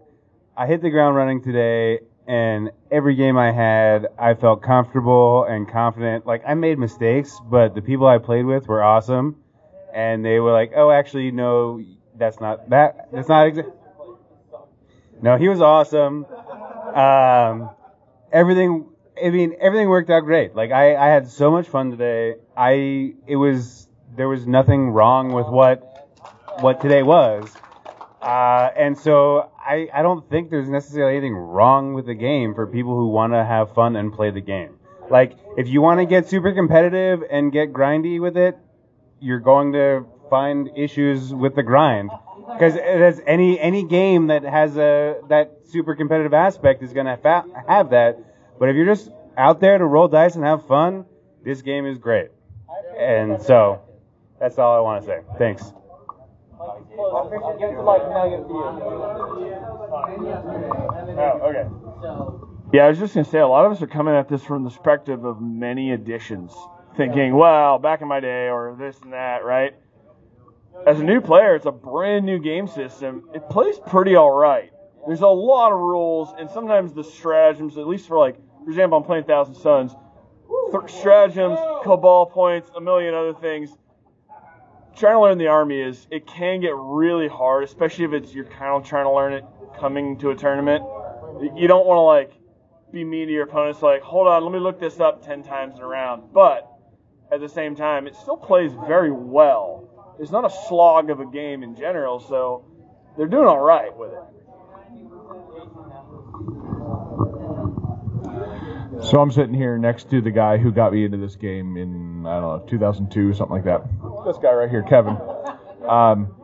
I 0.55 0.67
hit 0.67 0.81
the 0.81 0.89
ground 0.89 1.15
running 1.15 1.41
today, 1.41 1.99
and 2.27 2.71
every 2.91 3.15
game 3.15 3.37
I 3.37 3.51
had, 3.53 4.07
I 4.17 4.33
felt 4.33 4.61
comfortable 4.61 5.45
and 5.45 5.69
confident. 5.69 6.25
Like 6.25 6.43
I 6.45 6.53
made 6.55 6.77
mistakes, 6.77 7.39
but 7.49 7.73
the 7.73 7.81
people 7.81 8.05
I 8.05 8.17
played 8.17 8.45
with 8.45 8.67
were 8.67 8.83
awesome, 8.83 9.37
and 9.93 10.23
they 10.23 10.39
were 10.39 10.51
like, 10.51 10.73
"Oh, 10.75 10.91
actually, 10.91 11.31
no, 11.31 11.81
that's 12.17 12.41
not 12.41 12.69
that. 12.69 13.09
That's 13.13 13.29
not 13.29 13.47
exactly." 13.47 13.73
No, 15.21 15.37
he 15.37 15.47
was 15.47 15.61
awesome. 15.61 16.25
Um, 16.93 17.69
everything. 18.31 18.87
I 19.23 19.29
mean, 19.29 19.55
everything 19.59 19.89
worked 19.89 20.09
out 20.09 20.21
great. 20.21 20.55
Like 20.55 20.71
I, 20.71 20.95
I 20.95 21.07
had 21.07 21.27
so 21.27 21.51
much 21.51 21.67
fun 21.67 21.91
today. 21.91 22.35
I, 22.55 23.13
it 23.27 23.35
was 23.35 23.87
there 24.15 24.27
was 24.27 24.47
nothing 24.47 24.89
wrong 24.89 25.31
with 25.31 25.47
what 25.47 25.85
what 26.59 26.81
today 26.81 27.03
was. 27.03 27.55
Uh, 28.21 28.69
and 28.75 28.97
so 28.97 29.49
I, 29.57 29.87
I 29.93 30.01
don't 30.01 30.29
think 30.29 30.49
there's 30.49 30.69
necessarily 30.69 31.17
anything 31.17 31.35
wrong 31.35 31.93
with 31.93 32.05
the 32.05 32.15
game 32.15 32.53
for 32.53 32.67
people 32.67 32.95
who 32.97 33.07
want 33.07 33.33
to 33.33 33.45
have 33.45 33.73
fun 33.73 33.95
and 33.95 34.11
play 34.13 34.31
the 34.31 34.41
game. 34.41 34.75
Like, 35.09 35.37
if 35.57 35.67
you 35.67 35.81
want 35.81 35.99
to 36.01 36.05
get 36.05 36.27
super 36.27 36.51
competitive 36.53 37.23
and 37.31 37.51
get 37.51 37.71
grindy 37.71 38.19
with 38.19 38.37
it, 38.37 38.57
you're 39.19 39.39
going 39.39 39.73
to 39.73 40.05
find 40.29 40.69
issues 40.75 41.33
with 41.33 41.55
the 41.55 41.63
grind. 41.63 42.11
Because 42.51 42.75
as 42.75 43.21
any 43.25 43.59
any 43.59 43.83
game 43.83 44.27
that 44.27 44.43
has 44.43 44.75
a 44.75 45.21
that 45.29 45.59
super 45.65 45.95
competitive 45.95 46.33
aspect 46.33 46.81
is 46.83 46.93
going 46.93 47.05
to 47.05 47.17
fa- 47.17 47.45
have 47.67 47.91
that. 47.91 48.17
But 48.59 48.69
if 48.69 48.75
you're 48.75 48.85
just 48.85 49.09
out 49.37 49.59
there 49.61 49.77
to 49.77 49.85
roll 49.85 50.07
dice 50.07 50.35
and 50.35 50.43
have 50.43 50.67
fun, 50.67 51.05
this 51.43 51.61
game 51.61 51.85
is 51.85 51.97
great. 51.97 52.29
And 52.97 53.41
so 53.41 53.81
that's 54.39 54.57
all 54.59 54.75
I 54.75 54.81
want 54.81 55.01
to 55.03 55.07
say. 55.07 55.19
Thanks. 55.37 55.73
Oh, 61.17 61.39
okay. 61.43 61.65
Yeah, 62.73 62.85
I 62.85 62.89
was 62.89 62.99
just 62.99 63.13
gonna 63.15 63.25
say 63.25 63.39
a 63.39 63.47
lot 63.47 63.65
of 63.65 63.71
us 63.71 63.81
are 63.81 63.87
coming 63.87 64.13
at 64.13 64.27
this 64.29 64.43
from 64.43 64.63
the 64.63 64.69
perspective 64.69 65.23
of 65.23 65.41
many 65.41 65.91
editions, 65.91 66.53
thinking, 66.97 67.35
well, 67.35 67.79
back 67.79 68.01
in 68.01 68.07
my 68.07 68.19
day 68.19 68.49
or 68.49 68.75
this 68.77 69.01
and 69.01 69.13
that, 69.13 69.43
right? 69.43 69.73
As 70.85 70.99
a 70.99 71.03
new 71.03 71.19
player, 71.21 71.55
it's 71.55 71.65
a 71.65 71.71
brand 71.71 72.25
new 72.25 72.39
game 72.39 72.67
system. 72.67 73.29
It 73.33 73.49
plays 73.49 73.79
pretty 73.87 74.15
all 74.15 74.31
right. 74.31 74.71
There's 75.07 75.21
a 75.21 75.27
lot 75.27 75.71
of 75.71 75.79
rules, 75.79 76.33
and 76.37 76.49
sometimes 76.51 76.93
the 76.93 77.03
stratagems, 77.03 77.77
at 77.77 77.87
least 77.87 78.07
for 78.07 78.17
like, 78.17 78.35
for 78.69 78.73
example, 78.73 78.99
I'm 78.99 79.03
playing 79.03 79.23
Thousand 79.23 79.55
Sons, 79.55 79.95
th- 80.71 80.91
stratagems, 80.91 81.57
cabal 81.81 82.27
points, 82.27 82.69
a 82.75 82.79
million 82.79 83.15
other 83.15 83.33
things. 83.33 83.71
Trying 84.95 85.15
to 85.15 85.21
learn 85.21 85.39
the 85.39 85.47
army 85.47 85.81
is 85.81 86.05
it 86.11 86.27
can 86.27 86.61
get 86.61 86.75
really 86.75 87.27
hard, 87.27 87.63
especially 87.63 88.05
if 88.05 88.13
it's 88.13 88.31
you're 88.31 88.45
kind 88.45 88.79
of 88.79 88.87
trying 88.87 89.05
to 89.05 89.11
learn 89.11 89.33
it 89.33 89.43
coming 89.79 90.19
to 90.19 90.29
a 90.29 90.35
tournament. 90.35 90.83
You 91.55 91.67
don't 91.67 91.87
want 91.87 91.97
to 91.97 92.01
like 92.01 92.39
be 92.93 93.03
mean 93.03 93.25
to 93.25 93.33
your 93.33 93.45
opponents, 93.45 93.81
like 93.81 94.03
hold 94.03 94.27
on, 94.27 94.43
let 94.43 94.51
me 94.51 94.59
look 94.59 94.79
this 94.79 94.99
up 94.99 95.25
ten 95.25 95.41
times 95.41 95.77
in 95.77 95.81
a 95.81 95.87
round. 95.87 96.31
But 96.31 96.71
at 97.31 97.39
the 97.39 97.49
same 97.49 97.75
time, 97.75 98.05
it 98.05 98.15
still 98.15 98.37
plays 98.37 98.71
very 98.85 99.11
well. 99.11 100.15
It's 100.19 100.29
not 100.29 100.45
a 100.45 100.55
slog 100.67 101.09
of 101.09 101.19
a 101.21 101.25
game 101.25 101.63
in 101.63 101.75
general, 101.75 102.19
so 102.19 102.65
they're 103.17 103.25
doing 103.25 103.47
all 103.47 103.61
right 103.61 103.97
with 103.97 104.11
it. 104.11 104.38
So 109.03 109.21
I'm 109.21 109.31
sitting 109.31 109.53
here 109.53 109.77
next 109.77 110.09
to 110.09 110.21
the 110.21 110.31
guy 110.31 110.57
who 110.57 110.71
got 110.71 110.91
me 110.91 111.05
into 111.05 111.17
this 111.17 111.35
game 111.35 111.77
in 111.77 112.25
I 112.25 112.39
don't 112.39 112.59
know 112.59 112.65
2002 112.67 113.33
something 113.33 113.55
like 113.55 113.65
that. 113.65 113.81
This 114.25 114.37
guy 114.37 114.51
right 114.51 114.69
here, 114.69 114.83
Kevin. 114.83 115.17
Um, 115.87 116.35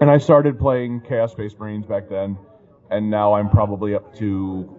and 0.00 0.10
I 0.10 0.18
started 0.18 0.58
playing 0.58 1.02
Chaos 1.02 1.32
Space 1.32 1.54
Marines 1.58 1.86
back 1.86 2.08
then, 2.08 2.38
and 2.90 3.10
now 3.10 3.34
I'm 3.34 3.50
probably 3.50 3.94
up 3.94 4.14
to 4.16 4.78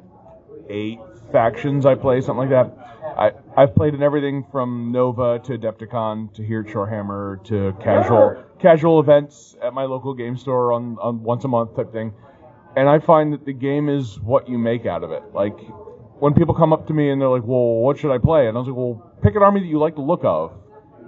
eight 0.69 0.99
factions 1.31 1.85
I 1.85 1.95
play, 1.95 2.21
something 2.21 2.49
like 2.49 2.51
that. 2.51 2.77
I 3.17 3.31
I've 3.57 3.75
played 3.75 3.93
in 3.93 4.01
everything 4.01 4.45
from 4.51 4.91
Nova 4.91 5.39
to 5.39 5.57
Adepticon 5.57 6.33
to 6.35 6.43
here 6.43 6.61
at 6.61 6.67
Shorehammer 6.67 7.43
to 7.45 7.75
casual 7.81 8.43
casual 8.59 8.99
events 8.99 9.55
at 9.61 9.73
my 9.73 9.83
local 9.83 10.13
game 10.13 10.37
store 10.37 10.71
on, 10.71 10.97
on 11.01 11.23
once 11.23 11.43
a 11.43 11.47
month 11.47 11.75
type 11.75 11.91
thing. 11.91 12.13
And 12.75 12.87
I 12.87 12.99
find 12.99 13.33
that 13.33 13.45
the 13.45 13.53
game 13.53 13.89
is 13.89 14.19
what 14.19 14.47
you 14.47 14.57
make 14.57 14.85
out 14.85 15.03
of 15.03 15.11
it. 15.11 15.23
Like 15.33 15.57
when 16.19 16.33
people 16.33 16.53
come 16.53 16.73
up 16.73 16.87
to 16.87 16.93
me 16.93 17.09
and 17.09 17.21
they're 17.21 17.29
like, 17.29 17.43
"Well, 17.45 17.81
what 17.81 17.97
should 17.97 18.11
I 18.11 18.17
play?" 18.17 18.47
and 18.47 18.57
I 18.57 18.59
was 18.59 18.67
like, 18.67 18.77
"Well, 18.77 19.11
pick 19.21 19.35
an 19.35 19.43
army 19.43 19.61
that 19.61 19.67
you 19.67 19.79
like 19.79 19.95
the 19.95 20.01
look 20.01 20.21
of. 20.23 20.51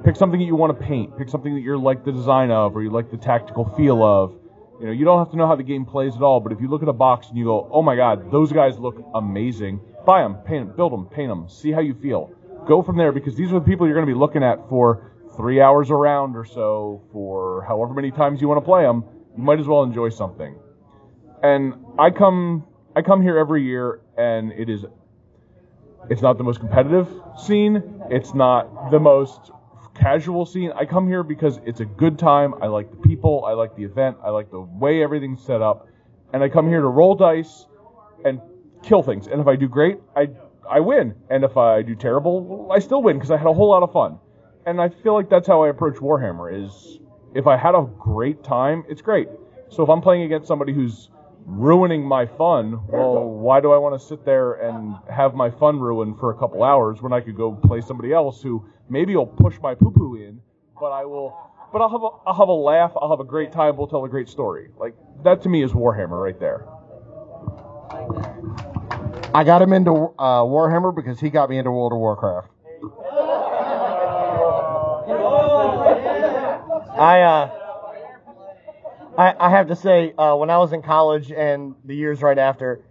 Pick 0.04 0.16
something 0.16 0.40
that 0.40 0.46
you 0.46 0.56
want 0.56 0.78
to 0.78 0.86
paint. 0.86 1.18
Pick 1.18 1.30
something 1.30 1.54
that 1.54 1.62
you 1.62 1.78
like 1.80 2.04
the 2.04 2.12
design 2.12 2.50
of, 2.50 2.76
or 2.76 2.82
you 2.82 2.90
like 2.90 3.12
the 3.12 3.18
tactical 3.18 3.66
feel 3.78 4.02
of. 4.04 4.34
You 4.80 4.88
know, 4.88 4.94
you 4.94 5.06
don't 5.06 5.20
have 5.20 5.30
to 5.32 5.38
know 5.38 5.46
how 5.46 5.56
the 5.56 5.64
game 5.64 5.86
plays 5.86 6.16
at 6.16 6.24
all, 6.24 6.40
but 6.40 6.52
if 6.52 6.60
you 6.60 6.68
look 6.68 6.82
at 6.82 6.90
a 6.90 6.94
box 6.94 7.30
and 7.30 7.38
you 7.38 7.46
go, 7.46 7.68
"Oh 7.72 7.84
my 7.84 7.96
God, 7.96 8.32
those 8.32 8.52
guys 8.52 8.80
look 8.80 9.04
amazing," 9.14 9.80
buy 10.06 10.22
them, 10.22 10.36
paint 10.46 10.68
them, 10.68 10.76
build 10.76 10.92
them, 10.92 11.06
paint 11.06 11.30
them, 11.30 11.48
see 11.48 11.72
how 11.72 11.82
you 11.82 11.94
feel. 11.94 12.32
Go 12.66 12.82
from 12.82 12.98
there 12.98 13.12
because 13.12 13.36
these 13.36 13.52
are 13.52 13.60
the 13.60 13.66
people 13.66 13.86
you're 13.86 13.96
going 13.96 14.08
to 14.08 14.14
be 14.14 14.18
looking 14.18 14.44
at 14.44 14.68
for 14.70 15.12
three 15.36 15.62
hours 15.62 15.90
a 15.90 15.96
round 15.96 16.36
or 16.36 16.46
so, 16.46 17.02
for 17.12 17.64
however 17.68 17.94
many 17.94 18.12
times 18.12 18.42
you 18.42 18.48
want 18.48 18.60
to 18.60 18.66
play 18.66 18.84
them. 18.84 19.04
You 19.38 19.44
might 19.44 19.60
as 19.60 19.68
well 19.68 19.84
enjoy 19.84 20.10
something. 20.10 20.56
And 21.44 21.74
I 21.98 22.12
come, 22.12 22.66
I 22.96 23.02
come 23.02 23.22
here 23.22 23.38
every 23.38 23.64
year, 23.64 24.02
and 24.18 24.52
it 24.52 24.70
is 24.70 24.86
it's 26.10 26.22
not 26.22 26.38
the 26.38 26.44
most 26.44 26.60
competitive 26.60 27.08
scene. 27.38 27.84
It's 28.10 28.34
not 28.34 28.92
the 28.92 29.00
most 29.00 29.52
casual 29.94 30.46
scene. 30.46 30.72
I 30.76 30.86
come 30.86 31.08
here 31.08 31.24
because 31.24 31.60
it's 31.66 31.80
a 31.80 31.86
good 31.86 32.18
time. 32.18 32.54
I 32.62 32.68
like 32.68 32.90
the 32.92 32.98
people. 32.98 33.46
I 33.46 33.54
like 33.54 33.76
the 33.76 33.84
event. 33.84 34.18
I 34.24 34.30
like 34.30 34.50
the 34.52 34.62
way 34.62 35.04
everything's 35.04 35.44
set 35.44 35.62
up. 35.62 35.88
And 36.34 36.44
I 36.44 36.50
come 36.50 36.68
here 36.68 36.82
to 36.82 36.88
roll 36.88 37.16
dice 37.16 37.66
and 38.26 38.42
kill 38.84 39.04
things. 39.04 39.28
And 39.28 39.40
if 39.42 39.48
I 39.48 39.56
do 39.56 39.68
great, 39.68 40.00
I 40.16 40.30
I 40.70 40.80
win. 40.80 41.16
And 41.30 41.44
if 41.44 41.58
I 41.58 41.82
do 41.82 41.96
terrible, 41.96 42.70
I 42.72 42.80
still 42.80 43.02
win 43.02 43.18
because 43.18 43.32
I 43.32 43.38
had 43.38 43.48
a 43.48 43.54
whole 43.54 43.70
lot 43.70 43.84
of 43.84 43.92
fun. 43.92 44.18
And 44.66 44.80
I 44.80 44.90
feel 44.90 45.14
like 45.14 45.30
that's 45.30 45.48
how 45.48 45.64
I 45.64 45.70
approach 45.70 45.96
Warhammer 45.96 46.66
is 46.66 47.00
if 47.36 47.48
I 47.48 47.58
had 47.58 47.76
a 47.76 47.88
great 48.00 48.44
time, 48.44 48.84
it's 48.88 49.02
great. 49.02 49.28
So 49.70 49.84
if 49.84 49.90
I'm 49.90 50.02
playing 50.02 50.24
against 50.24 50.48
somebody 50.48 50.74
who's 50.74 51.10
ruining 51.46 52.04
my 52.04 52.26
fun, 52.26 52.82
well, 52.88 53.24
why 53.24 53.60
do 53.60 53.72
I 53.72 53.78
want 53.78 54.00
to 54.00 54.08
sit 54.08 54.26
there 54.26 54.54
and 54.54 54.96
have 55.10 55.36
my 55.36 55.50
fun 55.50 55.80
ruined 55.80 56.20
for 56.20 56.32
a 56.32 56.38
couple 56.38 56.64
hours 56.64 57.02
when 57.02 57.14
I 57.14 57.22
could 57.22 57.36
go 57.36 57.54
play 57.54 57.82
somebody 57.82 58.14
else 58.14 58.42
who 58.42 58.66
maybe 58.90 59.16
will 59.16 59.26
push 59.26 59.56
my 59.62 59.76
poo 59.76 59.92
poo 59.92 60.16
in, 60.16 60.42
but 60.80 60.92
I 60.92 61.06
will, 61.06 61.38
but 61.72 61.82
I'll 61.82 61.90
have 61.90 62.04
a, 62.04 62.10
I'll 62.28 62.38
have 62.38 62.50
a 62.50 62.54
laugh, 62.54 62.92
I'll 63.00 63.10
have 63.10 63.20
a 63.20 63.26
great 63.26 63.52
time, 63.52 63.78
we'll 63.78 63.88
tell 63.88 64.06
a 64.06 64.10
great 64.10 64.30
story. 64.30 64.70
Like 64.78 64.96
that 65.24 65.42
to 65.44 65.50
me 65.50 65.64
is 65.64 65.72
Warhammer 65.72 66.22
right 66.22 66.40
there. 66.40 66.68
I 69.34 69.44
got 69.44 69.62
him 69.62 69.74
into 69.74 69.92
uh, 69.92 70.44
Warhammer 70.44 70.96
because 70.96 71.20
he 71.20 71.30
got 71.30 71.50
me 71.50 71.58
into 71.58 71.72
World 71.72 71.94
of 71.94 72.00
Warcraft. 72.00 72.50
I 77.00 77.22
uh, 77.22 77.61
I, 79.18 79.36
I 79.40 79.50
have 79.50 79.68
to 79.68 79.76
say, 79.76 80.14
uh, 80.18 80.36
when 80.36 80.50
I 80.50 80.58
was 80.58 80.74
in 80.74 80.82
college 80.82 81.32
and 81.32 81.76
the 81.86 81.96
years 81.96 82.22
right 82.22 82.38
after, 82.38 82.84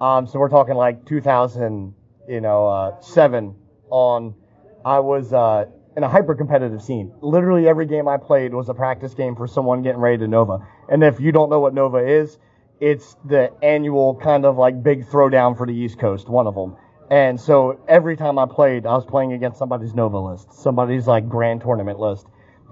um, 0.00 0.26
so 0.26 0.38
we're 0.38 0.48
talking 0.48 0.74
like 0.74 1.04
2000, 1.06 1.94
you 2.28 2.40
know, 2.40 2.68
uh, 2.68 3.00
seven, 3.00 3.56
on. 3.90 4.34
I 4.84 5.00
was 5.00 5.32
uh, 5.32 5.66
in 5.96 6.02
a 6.02 6.08
hyper 6.08 6.34
competitive 6.34 6.82
scene. 6.82 7.12
Literally 7.22 7.66
every 7.68 7.86
game 7.86 8.08
I 8.08 8.18
played 8.18 8.52
was 8.52 8.68
a 8.68 8.74
practice 8.74 9.14
game 9.14 9.34
for 9.36 9.46
someone 9.46 9.82
getting 9.82 10.00
ready 10.00 10.18
to 10.18 10.28
Nova. 10.28 10.66
And 10.88 11.02
if 11.02 11.20
you 11.20 11.32
don't 11.32 11.48
know 11.48 11.60
what 11.60 11.74
Nova 11.74 11.98
is, 11.98 12.38
it's 12.80 13.16
the 13.24 13.52
annual 13.62 14.16
kind 14.16 14.44
of 14.44 14.58
like 14.58 14.82
big 14.82 15.06
throwdown 15.06 15.56
for 15.56 15.66
the 15.66 15.72
East 15.72 15.98
Coast, 15.98 16.28
one 16.28 16.46
of 16.46 16.54
them. 16.54 16.76
And 17.10 17.40
so 17.40 17.80
every 17.88 18.16
time 18.16 18.38
I 18.38 18.46
played, 18.46 18.86
I 18.86 18.94
was 18.94 19.04
playing 19.04 19.32
against 19.32 19.58
somebody's 19.58 19.94
Nova 19.94 20.18
list, 20.18 20.52
somebody's 20.52 21.06
like 21.06 21.28
grand 21.28 21.60
tournament 21.62 21.98
list. 21.98 22.26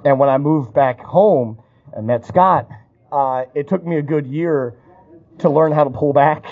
And 0.04 0.18
when 0.18 0.28
I 0.28 0.38
moved 0.38 0.74
back 0.74 1.00
home 1.00 1.62
and 1.94 2.06
met 2.06 2.26
Scott, 2.26 2.68
uh, 3.12 3.44
it 3.54 3.68
took 3.68 3.84
me 3.84 3.98
a 3.98 4.02
good 4.02 4.26
year 4.26 4.74
to 5.38 5.50
learn 5.50 5.72
how 5.72 5.84
to 5.84 5.90
pull 5.90 6.12
back. 6.12 6.44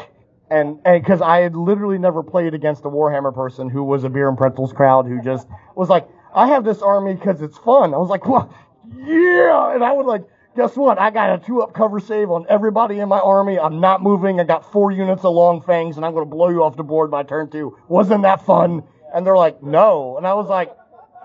And 0.51 0.83
because 0.83 1.23
I 1.23 1.39
had 1.39 1.57
literally 1.57 1.99
never 1.99 2.23
played 2.23 2.55
against 2.55 2.85
a 2.85 2.89
Warhammer 2.89 3.35
person 3.35 3.71
who 3.71 3.85
was 3.85 4.05
a 4.05 4.09
beer 4.09 4.29
and 4.29 4.37
pretzels 4.37 4.73
crowd 4.73 5.07
who 5.07 5.23
just 5.23 5.47
was 5.77 5.89
like, 5.89 6.09
I 6.35 6.49
have 6.49 6.65
this 6.65 6.83
army 6.83 7.15
because 7.15 7.41
it's 7.41 7.57
fun. 7.59 7.95
I 7.95 7.99
was 7.99 8.11
like, 8.11 8.27
well, 8.27 8.53
yeah. 8.97 9.75
And 9.75 9.85
I 9.85 9.93
would 9.93 10.07
like, 10.07 10.25
guess 10.57 10.77
what? 10.77 10.99
I 10.99 11.11
got 11.11 11.41
a 11.41 11.45
two 11.45 11.63
up 11.63 11.73
cover 11.73 12.01
save 12.01 12.31
on 12.31 12.47
everybody 12.49 12.99
in 12.99 13.09
my 13.09 13.21
army. 13.21 13.59
I'm 13.59 13.81
not 13.81 14.03
moving. 14.03 14.41
I 14.41 14.45
got 14.45 14.71
four 14.73 14.91
units 14.91 15.25
of 15.25 15.35
long 15.35 15.63
fangs 15.63 15.97
and 15.97 16.05
I'm 16.05 16.13
going 16.13 16.29
to 16.29 16.31
blow 16.31 16.51
you 16.51 16.65
off 16.65 16.77
the 16.77 16.83
board 16.83 17.11
by 17.11 17.23
turn 17.23 17.49
two. 17.49 17.77
Wasn't 17.89 18.23
that 18.23 18.45
fun? 18.45 18.83
And 19.15 19.25
they're 19.25 19.37
like, 19.37 19.63
no. 19.63 20.17
And 20.17 20.27
I 20.27 20.35
was 20.35 20.49
like, 20.49 20.77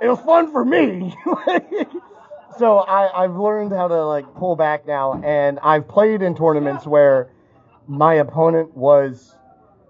it 0.02 0.08
was 0.08 0.20
fun 0.20 0.52
for 0.52 0.64
me. 0.64 1.16
so 2.58 2.80
I, 2.80 3.24
I've 3.24 3.36
learned 3.36 3.72
how 3.72 3.88
to 3.88 4.06
like 4.06 4.26
pull 4.36 4.56
back 4.56 4.88
now 4.88 5.22
and 5.24 5.60
I've 5.60 5.88
played 5.88 6.22
in 6.22 6.36
tournaments 6.36 6.86
where 6.86 7.32
my 7.88 8.16
opponent 8.16 8.76
was 8.76 9.36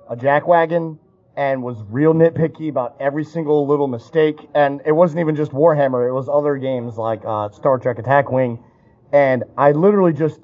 a 0.10 0.16
jackwagon 0.16 0.98
and 1.38 1.62
was 1.62 1.78
real 1.90 2.14
nitpicky 2.14 2.70
about 2.70 2.96
every 3.00 3.24
single 3.24 3.68
little 3.68 3.88
mistake. 3.88 4.38
And 4.56 4.82
it 4.86 4.92
wasn't 4.92 5.20
even 5.20 5.36
just 5.36 5.52
Warhammer; 5.52 6.08
it 6.08 6.14
was 6.14 6.30
other 6.30 6.58
games 6.58 6.98
like 6.98 7.22
uh, 7.26 7.50
Star 7.50 7.78
Trek 7.78 8.00
Attack 8.00 8.32
Wing. 8.32 8.64
And 9.12 9.44
I 9.58 9.72
literally 9.72 10.14
just 10.14 10.40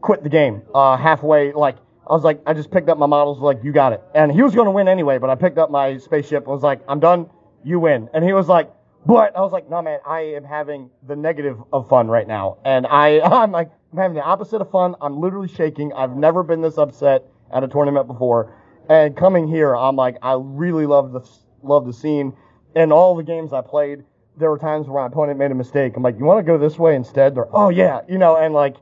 quit 0.00 0.22
the 0.22 0.28
game 0.28 0.62
uh, 0.74 0.96
halfway. 0.96 1.52
Like 1.52 1.76
I 2.08 2.12
was 2.12 2.22
like, 2.22 2.40
I 2.46 2.54
just 2.54 2.70
picked 2.70 2.88
up 2.88 2.98
my 2.98 3.06
models, 3.06 3.40
like 3.40 3.64
you 3.64 3.72
got 3.72 3.92
it. 3.92 4.02
And 4.14 4.30
he 4.30 4.42
was 4.42 4.54
going 4.54 4.66
to 4.66 4.70
win 4.70 4.88
anyway, 4.88 5.18
but 5.18 5.30
I 5.30 5.34
picked 5.34 5.58
up 5.58 5.70
my 5.70 5.98
spaceship 5.98 6.44
and 6.44 6.52
was 6.52 6.62
like, 6.62 6.80
I'm 6.88 7.00
done. 7.00 7.28
You 7.64 7.80
win. 7.80 8.08
And 8.14 8.24
he 8.24 8.32
was 8.32 8.46
like, 8.46 8.70
but 9.06 9.36
I 9.36 9.40
was 9.40 9.52
like, 9.52 9.70
no 9.70 9.80
man, 9.82 10.00
I 10.04 10.20
am 10.20 10.44
having 10.44 10.90
the 11.06 11.14
negative 11.14 11.58
of 11.72 11.88
fun 11.88 12.08
right 12.08 12.26
now. 12.26 12.58
And 12.64 12.86
I, 12.86 13.20
I'm 13.24 13.52
like, 13.52 13.70
I'm 13.92 13.98
having 13.98 14.16
the 14.16 14.22
opposite 14.22 14.60
of 14.60 14.70
fun. 14.70 14.96
I'm 15.00 15.20
literally 15.20 15.48
shaking. 15.48 15.92
I've 15.92 16.16
never 16.16 16.42
been 16.42 16.60
this 16.60 16.76
upset 16.76 17.24
at 17.52 17.62
a 17.62 17.68
tournament 17.68 18.06
before. 18.06 18.52
And 18.88 19.16
coming 19.16 19.48
here, 19.48 19.76
I'm 19.76 19.96
like, 19.96 20.16
I 20.22 20.36
really 20.38 20.86
love 20.86 21.12
the, 21.12 21.28
love 21.62 21.86
the 21.86 21.92
scene. 21.92 22.32
And 22.74 22.92
all 22.92 23.16
the 23.16 23.22
games 23.22 23.52
I 23.52 23.60
played, 23.60 24.04
there 24.36 24.50
were 24.50 24.58
times 24.58 24.86
where 24.86 25.02
my 25.02 25.06
opponent 25.06 25.38
made 25.38 25.50
a 25.50 25.54
mistake. 25.54 25.94
I'm 25.96 26.02
like, 26.02 26.18
you 26.18 26.24
want 26.24 26.44
to 26.44 26.44
go 26.44 26.58
this 26.58 26.78
way 26.78 26.94
instead? 26.94 27.34
They're, 27.34 27.48
oh 27.52 27.70
yeah, 27.70 28.00
you 28.08 28.18
know, 28.18 28.36
and 28.36 28.52
like, 28.52 28.76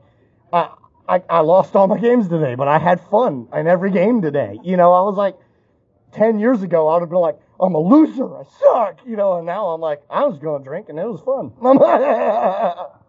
I, 0.51 0.69
I, 1.07 1.21
I 1.29 1.39
lost 1.39 1.75
all 1.75 1.87
my 1.87 1.99
games 1.99 2.27
today, 2.27 2.55
but 2.55 2.67
I 2.67 2.77
had 2.77 2.99
fun 3.09 3.47
in 3.53 3.67
every 3.67 3.91
game 3.91 4.21
today. 4.21 4.59
You 4.63 4.75
know, 4.75 4.91
I 4.91 5.01
was 5.01 5.15
like, 5.15 5.37
10 6.11 6.39
years 6.39 6.61
ago, 6.61 6.87
I 6.87 6.93
would 6.93 7.01
have 7.01 7.09
been 7.09 7.19
like, 7.19 7.39
I'm 7.59 7.75
a 7.75 7.79
loser. 7.79 8.37
I 8.37 8.43
suck. 8.61 8.99
You 9.05 9.15
know, 9.15 9.37
and 9.37 9.45
now 9.45 9.67
I'm 9.67 9.81
like, 9.81 10.01
I 10.09 10.25
was 10.25 10.39
going 10.39 10.63
to 10.63 10.67
drink 10.67 10.89
and 10.89 10.99
it 10.99 11.05
was 11.05 11.21
fun. 11.21 11.51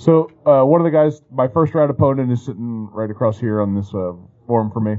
So 0.00 0.30
uh, 0.46 0.64
one 0.64 0.80
of 0.80 0.86
the 0.86 0.90
guys, 0.90 1.20
my 1.30 1.46
first 1.46 1.74
round 1.74 1.90
opponent, 1.90 2.32
is 2.32 2.42
sitting 2.42 2.88
right 2.90 3.10
across 3.10 3.38
here 3.38 3.60
on 3.60 3.74
this 3.74 3.92
uh, 3.92 4.12
forum 4.46 4.70
for 4.70 4.80
me, 4.80 4.96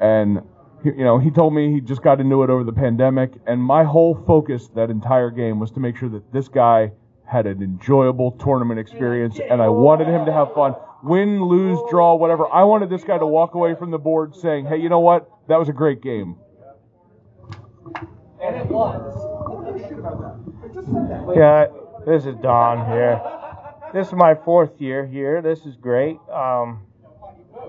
and 0.00 0.40
he, 0.82 0.88
you 0.88 1.04
know 1.04 1.20
he 1.20 1.30
told 1.30 1.54
me 1.54 1.72
he 1.72 1.80
just 1.80 2.02
got 2.02 2.20
into 2.20 2.42
it 2.42 2.50
over 2.50 2.64
the 2.64 2.72
pandemic, 2.72 3.34
and 3.46 3.62
my 3.62 3.84
whole 3.84 4.20
focus 4.26 4.66
that 4.74 4.90
entire 4.90 5.30
game 5.30 5.60
was 5.60 5.70
to 5.70 5.78
make 5.78 5.96
sure 5.96 6.08
that 6.08 6.32
this 6.32 6.48
guy 6.48 6.90
had 7.24 7.46
an 7.46 7.62
enjoyable 7.62 8.32
tournament 8.32 8.80
experience, 8.80 9.38
and 9.48 9.62
I 9.62 9.68
wanted 9.68 10.08
him 10.08 10.26
to 10.26 10.32
have 10.32 10.52
fun, 10.54 10.74
win, 11.04 11.44
lose, 11.44 11.78
draw, 11.88 12.16
whatever. 12.16 12.48
I 12.52 12.64
wanted 12.64 12.90
this 12.90 13.04
guy 13.04 13.18
to 13.18 13.26
walk 13.26 13.54
away 13.54 13.76
from 13.76 13.92
the 13.92 13.98
board 13.98 14.34
saying, 14.34 14.66
"Hey, 14.66 14.78
you 14.78 14.88
know 14.88 14.98
what? 14.98 15.30
That 15.46 15.60
was 15.60 15.68
a 15.68 15.72
great 15.72 16.02
game." 16.02 16.34
And 18.42 18.56
it 18.56 18.66
was. 18.66 19.12
Yeah, 21.36 21.66
this 22.06 22.26
is 22.26 22.34
Don 22.42 22.86
here. 22.90 23.20
This 23.92 24.08
is 24.08 24.12
my 24.14 24.34
fourth 24.34 24.80
year 24.80 25.06
here. 25.06 25.42
This 25.42 25.66
is 25.66 25.76
great. 25.76 26.18
Um, 26.32 26.82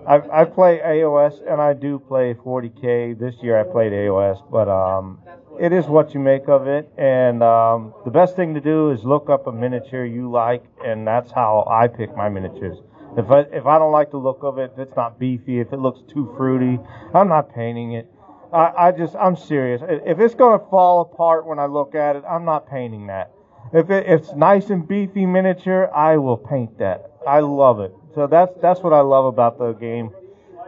I, 0.07 0.21
I 0.31 0.45
play 0.45 0.79
AOS 0.79 1.41
and 1.49 1.61
I 1.61 1.73
do 1.73 1.99
play 1.99 2.33
40k. 2.33 3.19
This 3.19 3.35
year 3.41 3.59
I 3.59 3.63
played 3.63 3.91
AOS, 3.91 4.41
but 4.51 4.67
um, 4.67 5.19
it 5.59 5.71
is 5.71 5.85
what 5.85 6.13
you 6.13 6.19
make 6.19 6.47
of 6.47 6.67
it. 6.67 6.91
And 6.97 7.43
um, 7.43 7.93
the 8.05 8.11
best 8.11 8.35
thing 8.35 8.53
to 8.53 8.61
do 8.61 8.91
is 8.91 9.03
look 9.03 9.29
up 9.29 9.47
a 9.47 9.51
miniature 9.51 10.05
you 10.05 10.29
like, 10.31 10.63
and 10.83 11.07
that's 11.07 11.31
how 11.31 11.67
I 11.69 11.87
pick 11.87 12.15
my 12.15 12.29
miniatures. 12.29 12.77
If 13.15 13.29
I 13.29 13.41
if 13.41 13.65
I 13.65 13.77
don't 13.77 13.91
like 13.91 14.09
the 14.11 14.17
look 14.17 14.39
of 14.41 14.57
it, 14.57 14.71
if 14.73 14.79
it's 14.79 14.95
not 14.95 15.19
beefy, 15.19 15.59
if 15.59 15.71
it 15.71 15.77
looks 15.79 16.01
too 16.11 16.33
fruity, 16.35 16.79
I'm 17.13 17.27
not 17.27 17.53
painting 17.53 17.93
it. 17.93 18.11
I, 18.53 18.87
I 18.87 18.91
just 18.91 19.15
I'm 19.15 19.35
serious. 19.35 19.81
If 19.83 20.19
it's 20.19 20.35
gonna 20.35 20.63
fall 20.69 21.01
apart 21.01 21.45
when 21.45 21.57
I 21.57 21.65
look 21.65 21.95
at 21.95 22.15
it, 22.15 22.23
I'm 22.29 22.45
not 22.45 22.69
painting 22.69 23.07
that. 23.07 23.31
If 23.73 23.89
it, 23.89 24.05
it's 24.07 24.33
nice 24.33 24.69
and 24.69 24.87
beefy 24.87 25.25
miniature, 25.25 25.89
I 25.93 26.17
will 26.17 26.37
paint 26.37 26.77
that. 26.77 27.11
I 27.27 27.39
love 27.39 27.79
it. 27.79 27.93
So 28.13 28.27
that's 28.27 28.53
that's 28.61 28.81
what 28.81 28.93
I 28.93 28.99
love 29.01 29.25
about 29.25 29.57
the 29.57 29.73
game. 29.73 30.11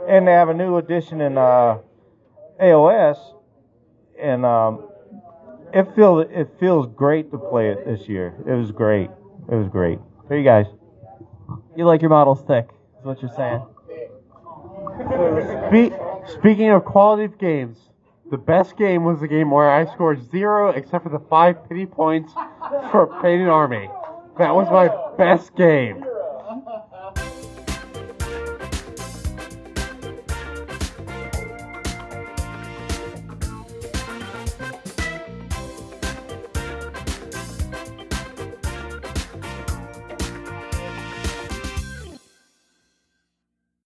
And 0.08 0.28
they 0.28 0.32
have 0.32 0.50
a 0.50 0.54
new 0.54 0.78
edition 0.78 1.22
in 1.22 1.38
uh, 1.38 1.78
AOS, 2.60 3.18
and 4.20 4.46
um, 4.46 4.88
it 5.74 5.88
feels 5.96 6.26
it 6.32 6.50
feels 6.60 6.88
great 6.88 7.32
to 7.32 7.38
play 7.38 7.70
it 7.70 7.86
this 7.86 8.08
year. 8.10 8.34
It 8.48 8.54
was 8.54 8.72
great. 8.72 9.12
It 9.52 9.56
was 9.56 9.70
great. 9.70 10.00
There 10.28 10.38
you 10.38 10.44
guys. 10.44 10.66
You 11.76 11.86
like 11.86 12.02
your 12.02 12.10
models 12.10 12.44
thick, 12.48 12.70
is 13.00 13.06
what 13.06 13.22
you're 13.22 13.32
saying. 13.36 13.62
Speaking 16.28 16.70
of 16.70 16.86
quality 16.86 17.26
of 17.26 17.38
games, 17.38 17.78
the 18.32 18.38
best 18.38 18.78
game 18.78 19.04
was 19.04 19.20
the 19.20 19.28
game 19.28 19.52
where 19.52 19.70
I 19.70 19.86
scored 19.94 20.30
zero 20.32 20.70
except 20.70 21.04
for 21.04 21.10
the 21.10 21.24
five 21.30 21.68
pity 21.70 21.86
points 21.86 22.34
for 22.92 23.08
Painted 23.22 23.48
Army. 23.48 23.90
That 24.38 24.54
was 24.56 24.68
my 24.70 24.90
best 25.18 25.56
game. 25.56 26.04